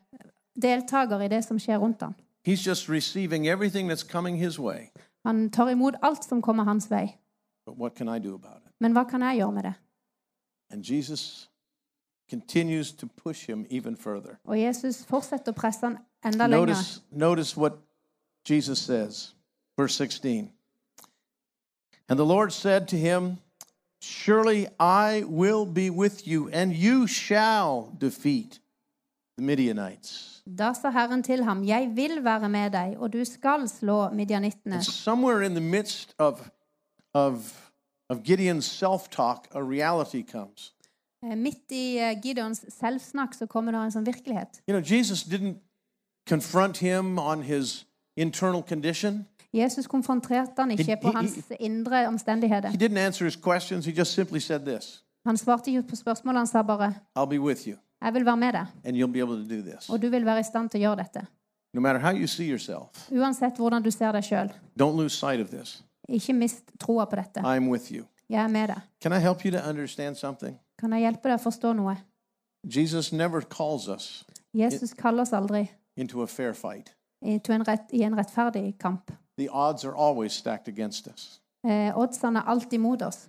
[0.54, 2.14] deltaker i det som skjer rundt ham.
[2.44, 4.90] He's just receiving everything that's coming his way.
[5.26, 7.16] Han tar imot alt som kommer hans vei.
[7.66, 8.72] But what can I do about it?
[8.80, 9.74] Men hva kan jeg gjøre med det?
[10.70, 11.48] And Jesus
[12.30, 14.38] continues to push him even further.
[14.44, 16.66] Og Jesus fortsetter å presse han enda lenger.
[16.66, 17.72] Notice, notice what
[18.48, 19.34] Jesus says,
[19.76, 20.52] verse 16.
[22.08, 23.38] And the Lord said to him,
[24.00, 28.60] Surely I will be with you, and you shall defeat
[29.36, 30.42] the Midianites.
[30.46, 34.74] Da sa Herren til ham, Jeg vil være med deg, og du skal slå midjanittene.
[34.74, 36.50] And somewhere in the midst of,
[37.14, 37.70] of,
[38.08, 40.72] of Gideon's self talk, a reality comes.
[41.22, 44.62] Eh, Midt i eh, Gideons selvsnakk så kommer det en sånn virkelighet.
[44.68, 45.58] You know, Jesus didn't
[46.28, 47.84] confront him on his
[48.16, 52.68] internal condition, Jesus konfronterte han ikke på hans indre omstendigheter.
[52.68, 53.86] he didn't answer his questions.
[53.86, 57.40] He just simply said this Han svarte ikke på spørsmålet, han sa bare I'll be
[57.40, 59.88] with you, 'Jeg vil være med deg, and you'll be able to do this.
[59.90, 61.26] og du vil være i stand til å gjøre dette'.
[61.74, 64.52] No matter how you see yourself, Uansett hvordan du ser deg sjøl.
[64.80, 65.84] don't lose sight of this.
[66.08, 67.40] Ikke mist troa på dette.
[67.40, 68.04] I'm with you.
[68.28, 68.80] Jeg er med deg.
[69.02, 70.58] Can I help you to understand something?
[70.78, 71.96] Kan jeg hjelpe deg å forstå noe?
[72.76, 76.94] Jesus never calls us Jesus kaller oss aldri into a fair fight.
[77.22, 79.10] i en rettferdig kamp.
[79.38, 81.40] The odds are always stacked against us.
[81.64, 83.28] Eh, oddsene er alltid mot oss.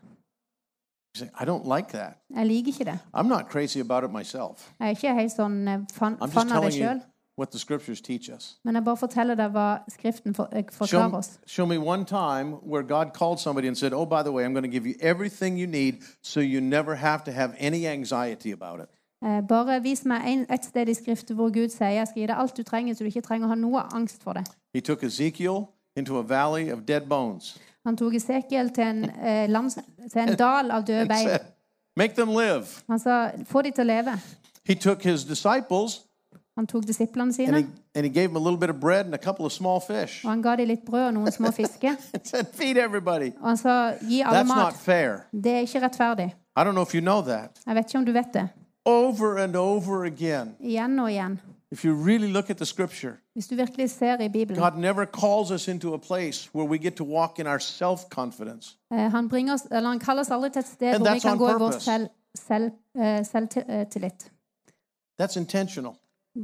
[1.16, 2.14] You say, I don't like that.
[2.36, 3.00] Jeg liker ikke det.
[3.18, 4.72] I'm not crazy about it myself.
[4.80, 7.02] Jeg er ikke helt sånn eh, fan, I'm just fan av det telling you sjøl.
[7.38, 8.60] what the scriptures teach us.
[8.66, 11.40] Men jeg bare forteller deg hva Skriften for, eh, Show, forklarer oss.
[11.48, 14.54] show me one time where God called somebody and said, Oh, by the way, I'm
[14.54, 18.52] going to give you everything you need so you never have to have any anxiety
[18.52, 18.90] about it.
[19.26, 22.28] Eh, bare vis meg en, et sted i Skriften hvor Gud sier jeg skal gi
[22.28, 24.46] deg alt du trenger, så du ikke trenger å ha noe angst for det.
[24.74, 29.50] He took Ezekiel into a valley of dead bones Han tok Esekiel til en, eh,
[29.50, 29.78] lands,
[30.12, 31.28] til en dal av døde bein.
[31.28, 31.40] said,
[31.98, 32.66] Make them live.
[32.90, 34.20] Han sa få de til å leve.
[34.66, 36.02] He took his disciples
[36.58, 39.06] Han tok disiplene and sine, he, and he gave them a little bit of bread
[39.06, 41.52] and a couple of small fish og han ga dem litt brød og noen små
[41.52, 41.96] fisker.
[42.14, 43.32] and said, Feed everybody.
[43.42, 44.74] Og han sa gi alle That's not mat.
[44.76, 45.26] fair.
[45.32, 46.36] Det er ikke rettferdig.
[46.58, 47.60] I don't know if you know that.
[47.66, 48.50] Jeg vet ikke om du vet det.
[48.86, 51.40] Over and over again, Igjen og igjen.
[51.72, 54.62] If you really look at the scripture, Hvis du virkelig ser i Bibelen.
[54.62, 58.00] God never calls us into a place where we get to walk in our self
[58.10, 58.78] confidence.
[58.92, 61.16] Eh, Han, bringer oss, eller han kaller oss aldri til et sted And hvor vi
[61.18, 61.82] that's kan on gå i vår purpose.
[61.86, 64.32] selv, selv, eh, selvtillit.
[65.22, 65.94] That's intentional.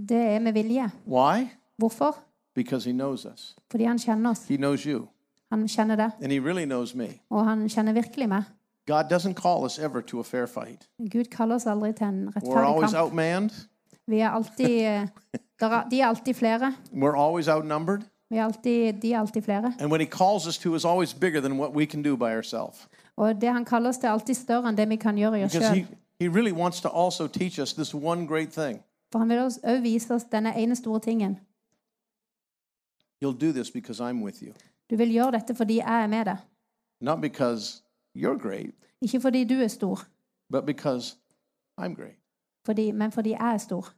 [0.09, 0.91] Det er med vilje.
[1.07, 1.47] Why?
[1.77, 2.17] Hvorfor?
[2.55, 3.55] Because He knows us.
[3.71, 4.39] Fordi han kjenner oss.
[4.47, 5.07] He knows you.
[5.51, 7.07] Han kjenner det, And He really knows me.
[7.29, 8.43] og han kjenner virkelig meg.
[8.87, 10.89] God doesn't call us ever to a fair fight.
[11.11, 13.03] Gud kaller oss aldri til en We're rettferdig always kamp.
[13.03, 13.49] outmanned,
[14.07, 15.07] Vi er alltid, eh,
[15.59, 16.75] der de er alltid flere.
[16.93, 18.01] we're always outnumbered.
[18.29, 19.73] Vi er alltid, de er alltid flere.
[19.79, 22.23] And what He calls us to is always bigger than what we can do by
[22.35, 22.87] ourselves.
[23.15, 25.43] Og det han kaller oss til, er alltid større enn det vi kan gjøre i
[25.43, 25.87] oss Because he,
[26.19, 28.81] he really wants to also teach us this one great thing.
[29.11, 31.39] For han vil også vise oss denne ene store tingen.
[33.23, 34.53] You'll do this because I'm with you,
[34.89, 36.37] Du vil gjøre dette fordi jeg er med deg.
[37.01, 37.83] not because
[38.17, 39.99] you're great, Ikke fordi du er stor,
[40.51, 41.17] but because
[41.81, 42.15] I'm great.
[42.65, 43.93] Fordi, men fordi jeg er stor.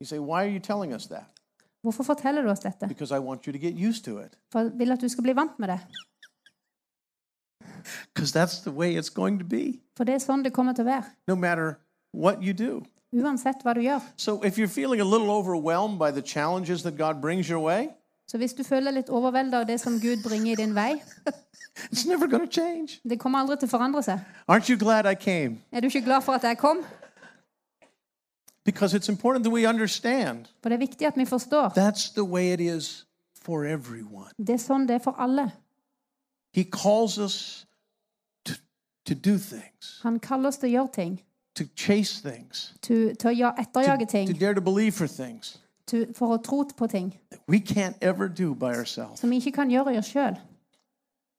[0.00, 1.24] You say, Why are you telling us that?
[1.82, 2.88] Hvorfor forteller du oss dette?
[2.88, 4.38] Because I want you to get used to it.
[4.52, 5.80] For jeg vil at du skal bli vant med det.
[8.14, 10.84] Because that's the way it's going to be, For det er sånn det kommer til
[10.84, 11.04] å være.
[11.28, 11.74] no matter
[12.14, 12.82] what you do.
[13.14, 14.00] Uansett hva du gjør.
[14.16, 17.88] So if you're feeling a little overwhelmed by the challenges that God brings your way,
[18.28, 21.00] Så hvis du føler litt overveldet av det som Gud bringer i din vei,
[21.92, 23.00] it's never going to change.
[23.08, 24.18] det kommer aldri til å forandre seg.
[24.48, 25.58] Aren't you glad I came?
[25.72, 26.82] Er du ikke glad for at jeg kom?
[28.68, 31.68] Because it's important that we understand For det er viktig at vi forstår.
[31.76, 33.06] that's the way it is
[33.42, 34.28] for everyone.
[34.38, 35.50] Det er sånn det er for alle.
[36.54, 37.66] He calls us
[38.44, 38.52] to,
[39.06, 41.20] to do things, Han kaller oss til å gjøre ting.
[41.54, 44.26] to chase things, Til, til å ja- etterjage to, ting.
[44.28, 47.96] to dare to believe for things To, for å tro på ting that we can't
[48.02, 49.20] ever do by ourselves.
[49.20, 50.36] som vi ikke kan gjøre i oss sjøl.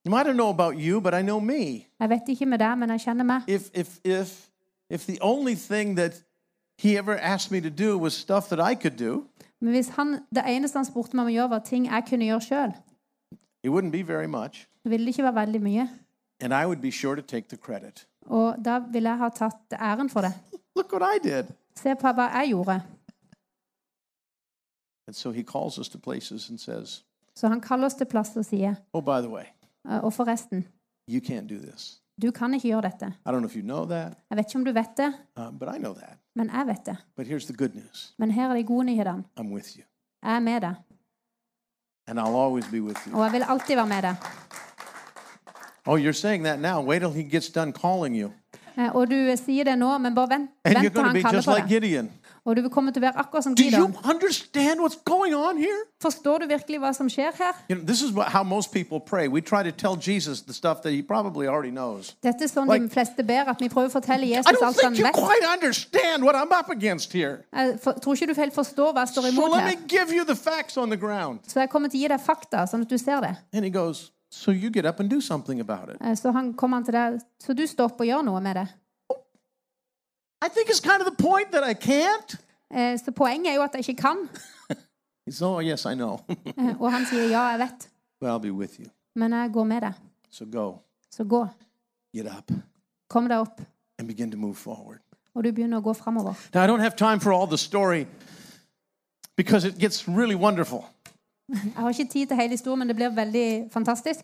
[0.07, 1.85] I don't know about you, but I know me.
[1.99, 3.41] Jeg vet ikke med deg, men jeg kjenner meg.
[3.47, 4.49] If if if
[4.89, 6.13] if the only thing that
[6.83, 9.25] he ever asked me to do was stuff that I could do,
[9.61, 12.25] Men hvis han, det eneste han spurte meg om å gjøre, var ting jeg kunne
[12.25, 12.73] gjøre sjøl,
[13.63, 15.89] it wouldn't be very much, så ville det ikke være veldig mye.
[16.41, 18.07] and I would be sure to take the credit.
[18.25, 20.33] Og da ville jeg ha tatt æren for det.
[20.77, 21.43] Look what I did.
[21.75, 22.81] Se på hva jeg gjorde.
[25.07, 27.03] And so he calls us to places and says,
[27.35, 29.43] Så han kaller oss til plass og sier "Oh, by the way,
[29.89, 30.67] «Eh, Og forresten,
[31.09, 33.05] you can't do this." du kan ikke gjøre dette.
[33.25, 35.51] I don't know if you know that, Jeg vet ikke om du vet det, uh,
[35.59, 36.17] but I know that.
[36.35, 36.97] Men jeg vet det.
[37.17, 39.23] But here's the good news: Men her er de gode nyhetene.
[39.39, 39.83] I'm with you,
[40.23, 40.75] Jeg er med deg,
[42.07, 43.15] and I'll always be with you.
[43.17, 44.15] og jeg vil alltid være med deg.
[45.85, 46.81] Oh, you're saying that now.
[46.81, 48.31] Wait till he gets done calling you,
[48.77, 51.07] Eh, Og du sier det nå, men bare vent, and you're vent til going to
[51.09, 51.81] han be kaller just på like deg.
[51.81, 52.11] Gideon.
[52.45, 53.95] Og du vil komme til å være akkurat som Do you Gideon.
[54.03, 55.79] understand what's going on here?
[56.01, 57.53] Forstår du virkelig hva som skjer her?
[57.69, 59.27] You know, this is what, how most people pray.
[59.27, 62.15] We try to tell Jesus the stuff that he probably already knows.
[62.23, 64.63] Dette er sånn Like- de fleste ber, at vi prøver å fortelle I Jesus don't
[64.65, 65.13] alt han think you vet.
[65.15, 67.43] quite understand what I'm up against here.
[67.53, 69.69] Jeg for, tror ikke du helt forstår hva jeg står So imot let her.
[69.69, 71.39] me give you the facts on the ground.
[71.47, 73.35] Så jeg kommer til å gi deg fakta, sånn at du ser det.
[73.53, 75.97] And he goes, So you get up and do something about it.
[76.01, 78.55] Eh, Så han kommer han til deg, så du står opp og gjør noe med
[78.55, 78.67] det.
[80.41, 82.35] I think it's kind of the point that I can't.
[82.71, 84.17] Eh, Så poenget er jo at jeg ikke kan.
[85.27, 86.19] He Oh, yes, I know.
[86.57, 87.89] Eh, Og han sier ja, jeg vet,
[88.19, 88.85] but I'll be with you.
[89.15, 89.93] men jeg går med deg.
[90.31, 90.75] So go,
[91.11, 91.47] Så gå.
[92.15, 92.51] get up,
[93.09, 93.61] Kom deg opp.
[93.99, 94.99] and begin to move forward.
[95.35, 96.33] Og du begynner å gå framover.
[96.53, 98.07] Now, I don't have time for all the story
[99.35, 100.85] because it gets really wonderful.
[101.49, 104.19] Jeg har ikke tid til hele historien, men det blir veldig fantastisk.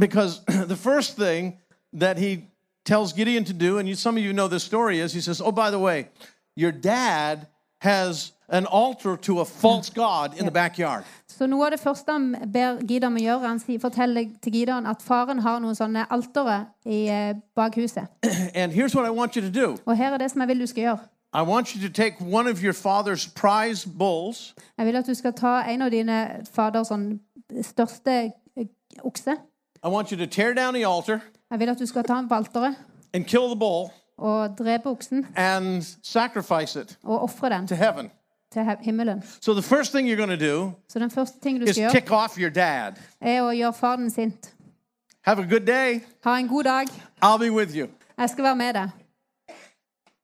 [0.00, 0.40] Because
[0.72, 1.58] the first thing
[2.00, 2.44] that he
[2.84, 5.40] tells Gideon to do, and you, some of you know this story, is he says,
[5.40, 6.08] Oh, by the way,
[6.56, 7.46] your dad
[7.80, 11.04] has an altar to a false god in the backyard.
[11.26, 15.02] Så noe av det første han ber Gideon å gjøre, han forteller til Gideon at
[15.02, 17.34] faren har noen sånne altere i eh.
[18.60, 20.60] And here's what I want you to do Og her er det som jeg vil
[20.60, 20.98] du skal gjøre.
[21.32, 25.14] I want you to take one of your father's prize bulls Jeg vil at du
[25.14, 27.20] skal ta en av dine faders sånn
[27.62, 28.16] største
[28.56, 28.66] eh,
[29.04, 29.36] okse,
[29.82, 31.20] I want you to tear down the altar
[31.50, 32.74] Jeg vil at du skal ta en på alteret
[33.14, 38.10] and kill the bull og drepe oksen and sacrifice it og ofre den to heaven.
[38.52, 39.22] til himmelen.
[39.40, 41.82] So the first thing you're going to do Så den første ting du is skal
[41.82, 42.92] gjøre, tick off your dad.
[43.20, 44.54] er å gjøre far din sint.
[45.22, 46.00] Have a good day.
[46.24, 46.86] Ha en god dag.
[47.24, 47.86] I'll be with you.
[48.18, 48.90] Jeg skal være med deg.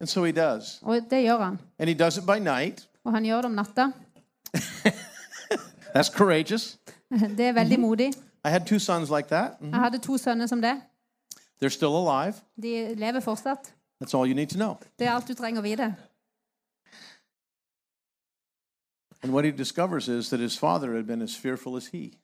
[0.01, 0.79] And so he does.
[0.83, 1.59] Og det gjør han.
[1.79, 2.89] And he does it by night.
[3.05, 3.91] Og han gjør det om natta.
[5.97, 6.79] That's courageous.
[7.39, 8.13] Det er veldig modig.
[8.45, 9.51] I had two sons like that.
[9.61, 9.71] Mhm.
[9.71, 10.75] Jeg hadde to sønner som det.
[11.61, 12.35] They're still alive.
[12.63, 13.73] De lever fortsatt.
[14.01, 14.77] That's all you need to know.
[14.99, 15.95] Det er alt du trenger å vite.
[19.23, 22.19] And what he discovers is that his father had been as fearful as he.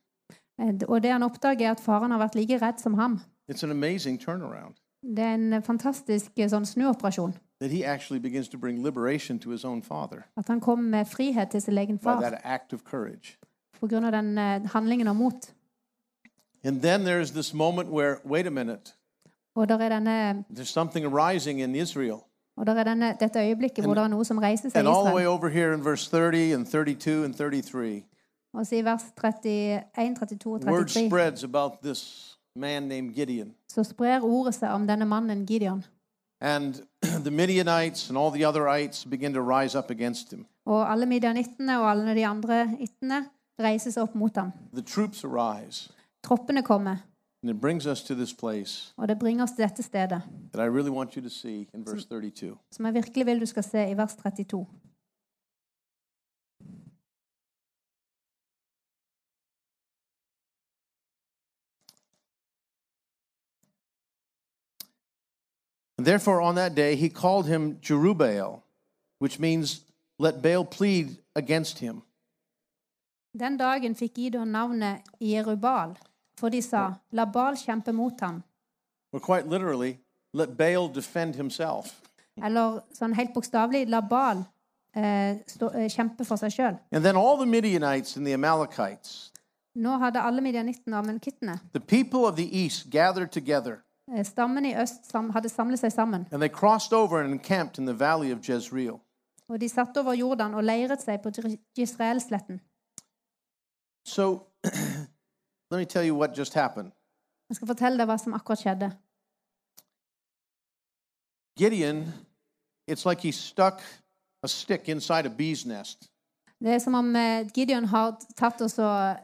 [0.88, 3.20] Og det han oppdager, er at faren har vært like redd som ham.
[3.48, 7.32] It's an amazing turnaround Det er en fantastisk eh, sånn snuoperasjon.
[7.58, 11.06] that he actually begins to bring liberation to his own father At han kom med
[11.06, 13.38] frihet til sin egen by that act of courage.
[13.80, 14.10] pga.
[14.10, 15.52] den eh, handlingen av mot.
[16.64, 18.92] And then there's this moment where, wait a minute,
[19.54, 22.16] Og der er denne, there's something arising in Israel.
[22.56, 25.26] og der er denne, dette øyeblikket hvor det er noe som reiser seg i Israel.
[25.26, 28.04] over here in verse 30 and 32 and 33,
[28.54, 33.54] Og så i vers 31, 32 og word 33 spreads about this man named Gideon.
[33.72, 35.84] så sprer ordet seg om denne mannen Gideon.
[36.40, 36.74] And
[37.26, 40.46] the Midianites and all the other ites begin to rise up against him.
[40.66, 43.24] Og alle midianittene og alle de andre ittene
[43.60, 44.52] reiser seg opp mot ham.
[44.74, 45.90] The troops arise.
[46.24, 46.96] Troppene kommer,
[47.42, 50.22] And it brings us to this place og det bringer oss til dette stedet,
[50.52, 52.56] that I really want you to see in verse 32.
[52.70, 54.66] som jeg virkelig vil du skal se i vers 32.
[65.98, 68.62] And therefore, on that day, he called him Jerubbaal,
[69.20, 69.84] which means
[70.18, 72.02] let Baal plead against him.
[73.38, 75.96] Den dagen fikk Gideon navnet Jerubal,
[76.38, 78.42] for de sa, la Baal kjempe mot ham.
[79.12, 79.98] Or quite literally,
[80.32, 82.00] let Baal defend himself.
[82.42, 84.44] Eller sånn helt bokstavelig, la Baal
[84.96, 86.78] eh, stå, eh, kjempe for seg sjøl.
[86.92, 89.28] And then all the Midianites and the Amalekites,
[89.74, 93.78] Nå hadde alle og amalekittene, the people of the east, gathered together,
[94.12, 96.26] eh, stammen i øst, sam, hadde samlet seg sammen.
[96.30, 99.00] and they crossed over and encamped in the valley of Jezreel.
[99.48, 101.30] Og de satt over Jordan og leiret seg på
[101.76, 102.60] Gisraelsletten.
[104.04, 104.51] So
[105.72, 106.92] let me tell you what just happened.
[107.48, 108.92] Jeg skal fortelle deg hva som akkurat skjedde.
[111.58, 112.04] Gideon,
[112.88, 113.82] it's like he stuck
[114.42, 116.08] a stick inside a bee's nest
[116.60, 119.16] Det er som om eh, Gideon har tatt, og så,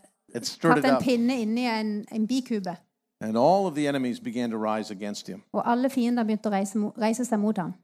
[0.42, 2.76] stirred tatt it en up, pinne inni en, en bikube.
[3.20, 5.42] and all of the enemies began to rise against him.
[5.52, 7.74] Og alle fiender begynte å reise, mo- reise seg mot ham.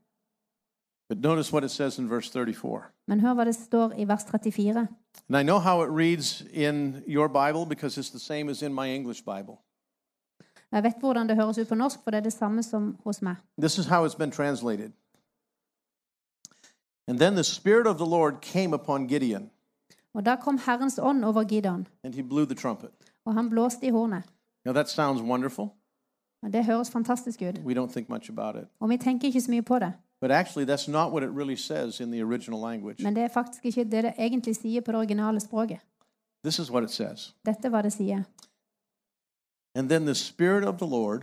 [1.08, 2.82] But notice what it says in verse 34.
[3.08, 4.86] Men hør hva det står i vers 34.
[5.28, 8.74] And I know how it reads in your Bible because it's the same as in
[8.74, 9.54] my English Bible.
[10.72, 13.22] Jeg vet hvordan det høres ut på norsk, for det er det samme som hos
[13.22, 13.36] meg.
[13.60, 14.92] This is how it's been translated.
[17.08, 19.50] And then the Spirit of the Lord came upon Gideon,
[20.14, 22.90] Og da kom Herrens ånd over Gideon, and he blew the trumpet.
[23.24, 24.22] og han blåste i hornet.
[24.64, 25.68] Now that sounds wonderful.
[26.42, 27.58] Og det høres fantastisk ut.
[27.58, 28.68] We don't think much about it.
[28.80, 29.92] Og vi tenker ikke så mye på det.
[30.24, 33.02] But actually, that's not what it really says in the original language.
[33.02, 35.78] Men det er faktisk ikke det det egentlig sier på det originale språket.
[36.44, 37.34] This is what it says.
[37.46, 38.24] Dette er hva det sier.
[39.74, 41.22] And then the Spirit of the Lord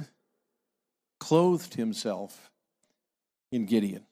[1.20, 2.52] clothed himself
[3.52, 4.06] in Gideon.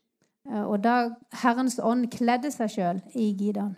[0.47, 3.77] Eh, Og da Herrens ånd kledde seg sjøl i Gideon.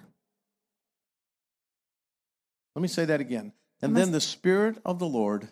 [2.75, 3.51] Let me say that again.
[3.81, 5.47] And then the Spirit of the Lord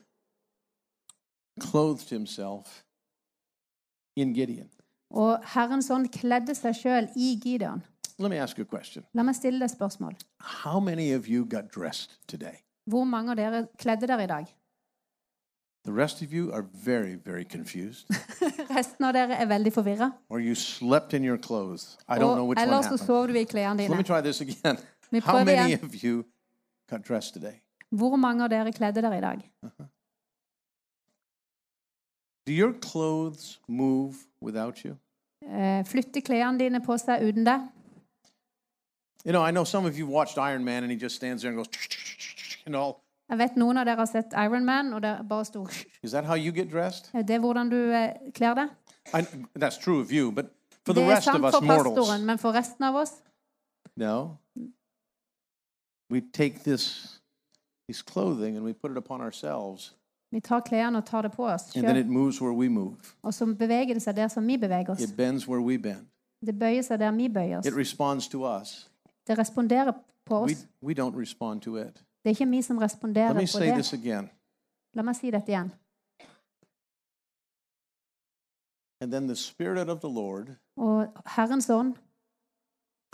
[1.59, 2.85] clothed himself
[4.15, 4.69] in Gideon.
[5.11, 7.81] Og Herrens ånd kledde seg sjøl i Gideon.
[8.19, 9.03] Let me ask you a question.
[9.15, 10.15] La meg stille deg et spørsmål.
[10.63, 12.59] How many of you got dressed today?
[12.89, 14.45] Hvor mange av dere kledde dere i dag?
[15.85, 18.05] The rest of you are very, very confused.
[18.77, 20.11] Resten av dere er veldig forvirra.
[20.29, 21.97] or you slept in your clothes.
[22.09, 22.99] I don't know which one happened.
[22.99, 24.03] sov du i klærne So let me dine.
[24.03, 24.77] try this again.
[25.23, 26.23] How many of you
[26.89, 27.61] got dressed today?
[27.91, 29.51] Hvor mange av dere kledde dere i dag?
[32.49, 34.97] Do your clothes move without you?
[35.45, 37.67] Eh, Flytter klærne dine på seg uten deg?
[39.25, 41.51] You know, I know some of you watched Iron Man and he just stands there
[41.53, 41.69] and goes,
[42.65, 43.03] and all.
[43.29, 45.67] Jeg vet noen av dere har sett Iron Man, og det bare sto
[46.03, 47.11] Is that how you get dressed?
[47.13, 48.73] Er det hvordan du eh, kler deg?
[49.13, 49.21] I,
[49.59, 50.45] that's true of you, but
[50.85, 52.95] for the Det er rest of sant us for mortals, pastoren, men for resten av
[52.95, 53.13] oss
[53.95, 54.37] no.
[56.09, 57.19] We take this,
[57.87, 59.93] this clothing and we put it upon ourselves,
[60.31, 62.95] Vi tar klærne og tar det på oss and then it moves where we move.
[63.21, 65.01] og så beveger det seg der som vi beveger oss.
[65.01, 66.05] It bends where we bend.
[66.45, 67.67] Det bøyer seg der vi bøyer oss.
[67.67, 68.91] It responds to us.
[69.27, 69.91] Det responderer
[70.25, 70.67] på We, oss.
[70.83, 71.93] we don't respond to it.
[72.23, 73.73] Det er ikke vi som Let me på say det.
[73.73, 74.29] this again.
[74.93, 75.71] La meg si dette igjen.
[79.01, 81.95] And then the Spirit of the Lord Og Herrens ånd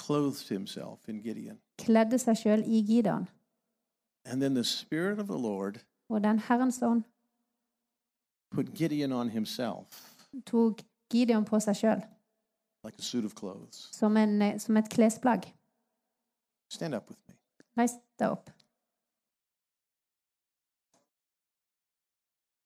[0.02, 1.58] clothed himself in Gideon.
[1.80, 3.28] kledde seg sjøl i Gideon.
[4.26, 5.80] And then the Spirit of the Lord
[6.10, 7.04] Og den Herrens ånd
[8.52, 10.02] put Gideon on himself
[10.46, 10.82] tok
[11.12, 12.04] Gideon på seg sjøl
[12.86, 13.90] like a suit of clothes.
[13.92, 15.54] som, en, eh, som et klesplagg.
[16.70, 17.36] Stand up with me.
[17.78, 18.50] Reis deg opp.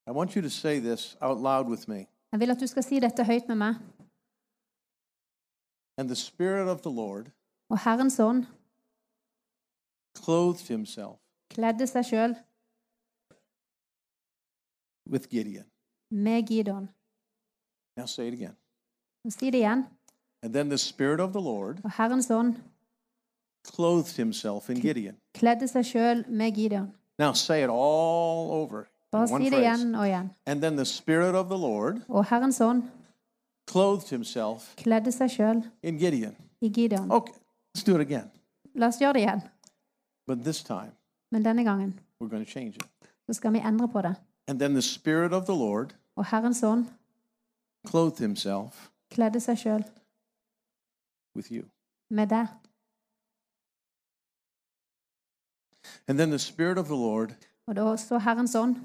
[0.07, 2.07] I want you to say this out loud with me.
[2.31, 3.75] Jeg vil at du skal si dette høyt med meg.
[5.97, 7.31] And the Spirit of the Lord
[7.69, 8.45] Og Herrens ånd
[10.17, 11.17] clothed himself
[11.49, 12.35] kledde seg sjøl
[15.11, 15.65] with Gideon.
[16.11, 16.89] med Gideon.
[17.97, 18.55] Now say it again.
[19.29, 19.85] Si det igjen.
[20.43, 22.55] And then the Spirit of the Lord Og Herrens ånd
[23.75, 25.15] clothed himself in Gideon.
[25.33, 26.91] kledde seg sjøl med Gideon.
[27.19, 28.83] Now say it all over.
[29.11, 29.81] Bare in one si det phrase.
[29.81, 30.29] igjen og igjen.
[30.45, 32.83] And then the Spirit of the Lord Og Herrens ånd
[33.69, 36.35] clothed himself kledde seg sjøl in Gideon.
[36.61, 37.11] i Gideon.
[37.11, 37.33] Okay,
[37.77, 38.31] let's do it again.
[38.75, 39.41] La oss gjøre det igjen.
[40.27, 40.91] But this time,
[41.31, 42.83] Men denne gangen we're going to change it.
[43.25, 44.15] så skal vi endre på det.
[44.49, 46.85] And then the Spirit of the Lord Og Herrens ånd
[47.87, 49.83] clothed himself kledde seg sjøl
[51.35, 51.63] with you.
[52.09, 52.47] med deg.
[56.07, 57.35] And then the Spirit of the Lord
[57.67, 58.75] Og da så Herrens ånd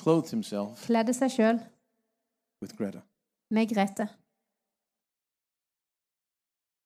[0.00, 1.60] clothed himself kledde seg sjøl
[2.62, 3.00] with Greta.
[3.50, 4.08] med Grete.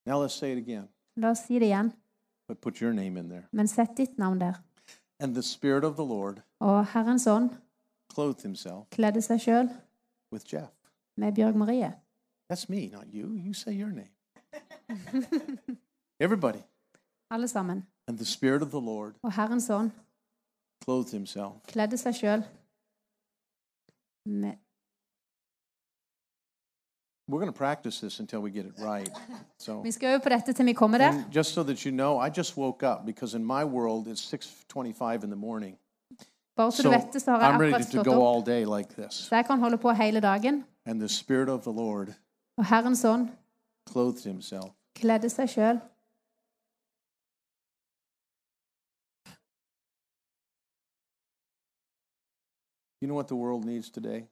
[0.07, 1.93] Now let's say it again, La oss si det igjen,
[2.49, 3.47] but put your name in there.
[3.53, 4.55] men sett ditt navn der.
[5.21, 7.51] And the Spirit of the Lord Og Herrens ånd
[8.15, 9.69] clothed himself kledde seg sjøl
[10.33, 10.71] with Jeff.
[11.17, 11.93] med Bjørg Maria.
[12.53, 13.29] That's me, not you.
[13.47, 14.11] You say your name.
[16.21, 16.59] Everybody.
[17.31, 17.87] Alle sammen.
[18.09, 19.91] And the Spirit of the Lord Og Herrens ånd
[20.85, 22.45] clothed himself kledde seg sjøl
[24.27, 24.53] med
[27.29, 29.11] We're going to practice this until we get it right.
[29.59, 31.09] So, Vi skal øve på dette til vi kommer der.
[31.09, 34.23] and just so that you know, I just woke up because in my world it's
[34.23, 35.79] 6:25 in the morning.
[36.57, 38.49] Bare så So du vet det, så har jeg akkurat stått opp.
[38.49, 39.09] like.
[39.11, 40.65] Så jeg kan holde på hele dagen.
[42.57, 43.29] Og Herrens ånd
[44.95, 45.81] kledde seg sjøl
[53.03, 54.25] You know what the world needs today?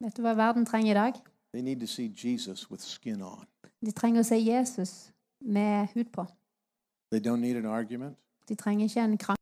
[0.00, 1.12] Vet du hva verden trenger i dag?
[1.52, 3.46] They need to see Jesus with skin on.
[3.84, 6.26] De trenger å se Jesus med hud på.
[7.10, 8.16] They don't need an argument.
[8.48, 9.41] De trenger ikke en krangel.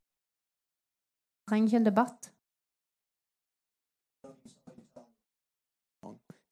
[1.51, 2.33] Trenger ikke en debatt.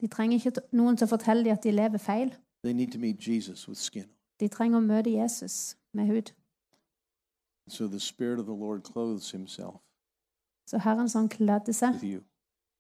[0.01, 2.34] De trenger ikke noen som forteller dem at de lever feil.
[2.64, 4.14] They need to meet Jesus with skin on.
[4.40, 6.32] De trenger å møte Jesus med hud.
[7.68, 9.76] So the Spirit of the Lord clothes himself
[10.66, 11.99] Så Herren sånn kledde seg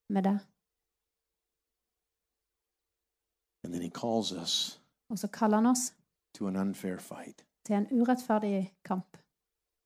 [0.08, 0.38] med deg.
[3.64, 5.92] And then he calls us Og så kaller han oss
[6.34, 9.16] to an unfair fight til en urettferdig kamp.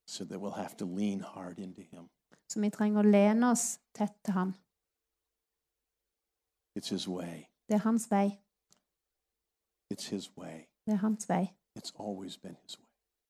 [0.06, 2.08] so that we'll have to lean hard into him.
[2.52, 4.50] Så vi trenger å lene oss tett til han.
[7.68, 8.26] Det er hans vei.
[10.84, 11.46] Det er hans vei.
[11.78, 12.91] It's always been his way.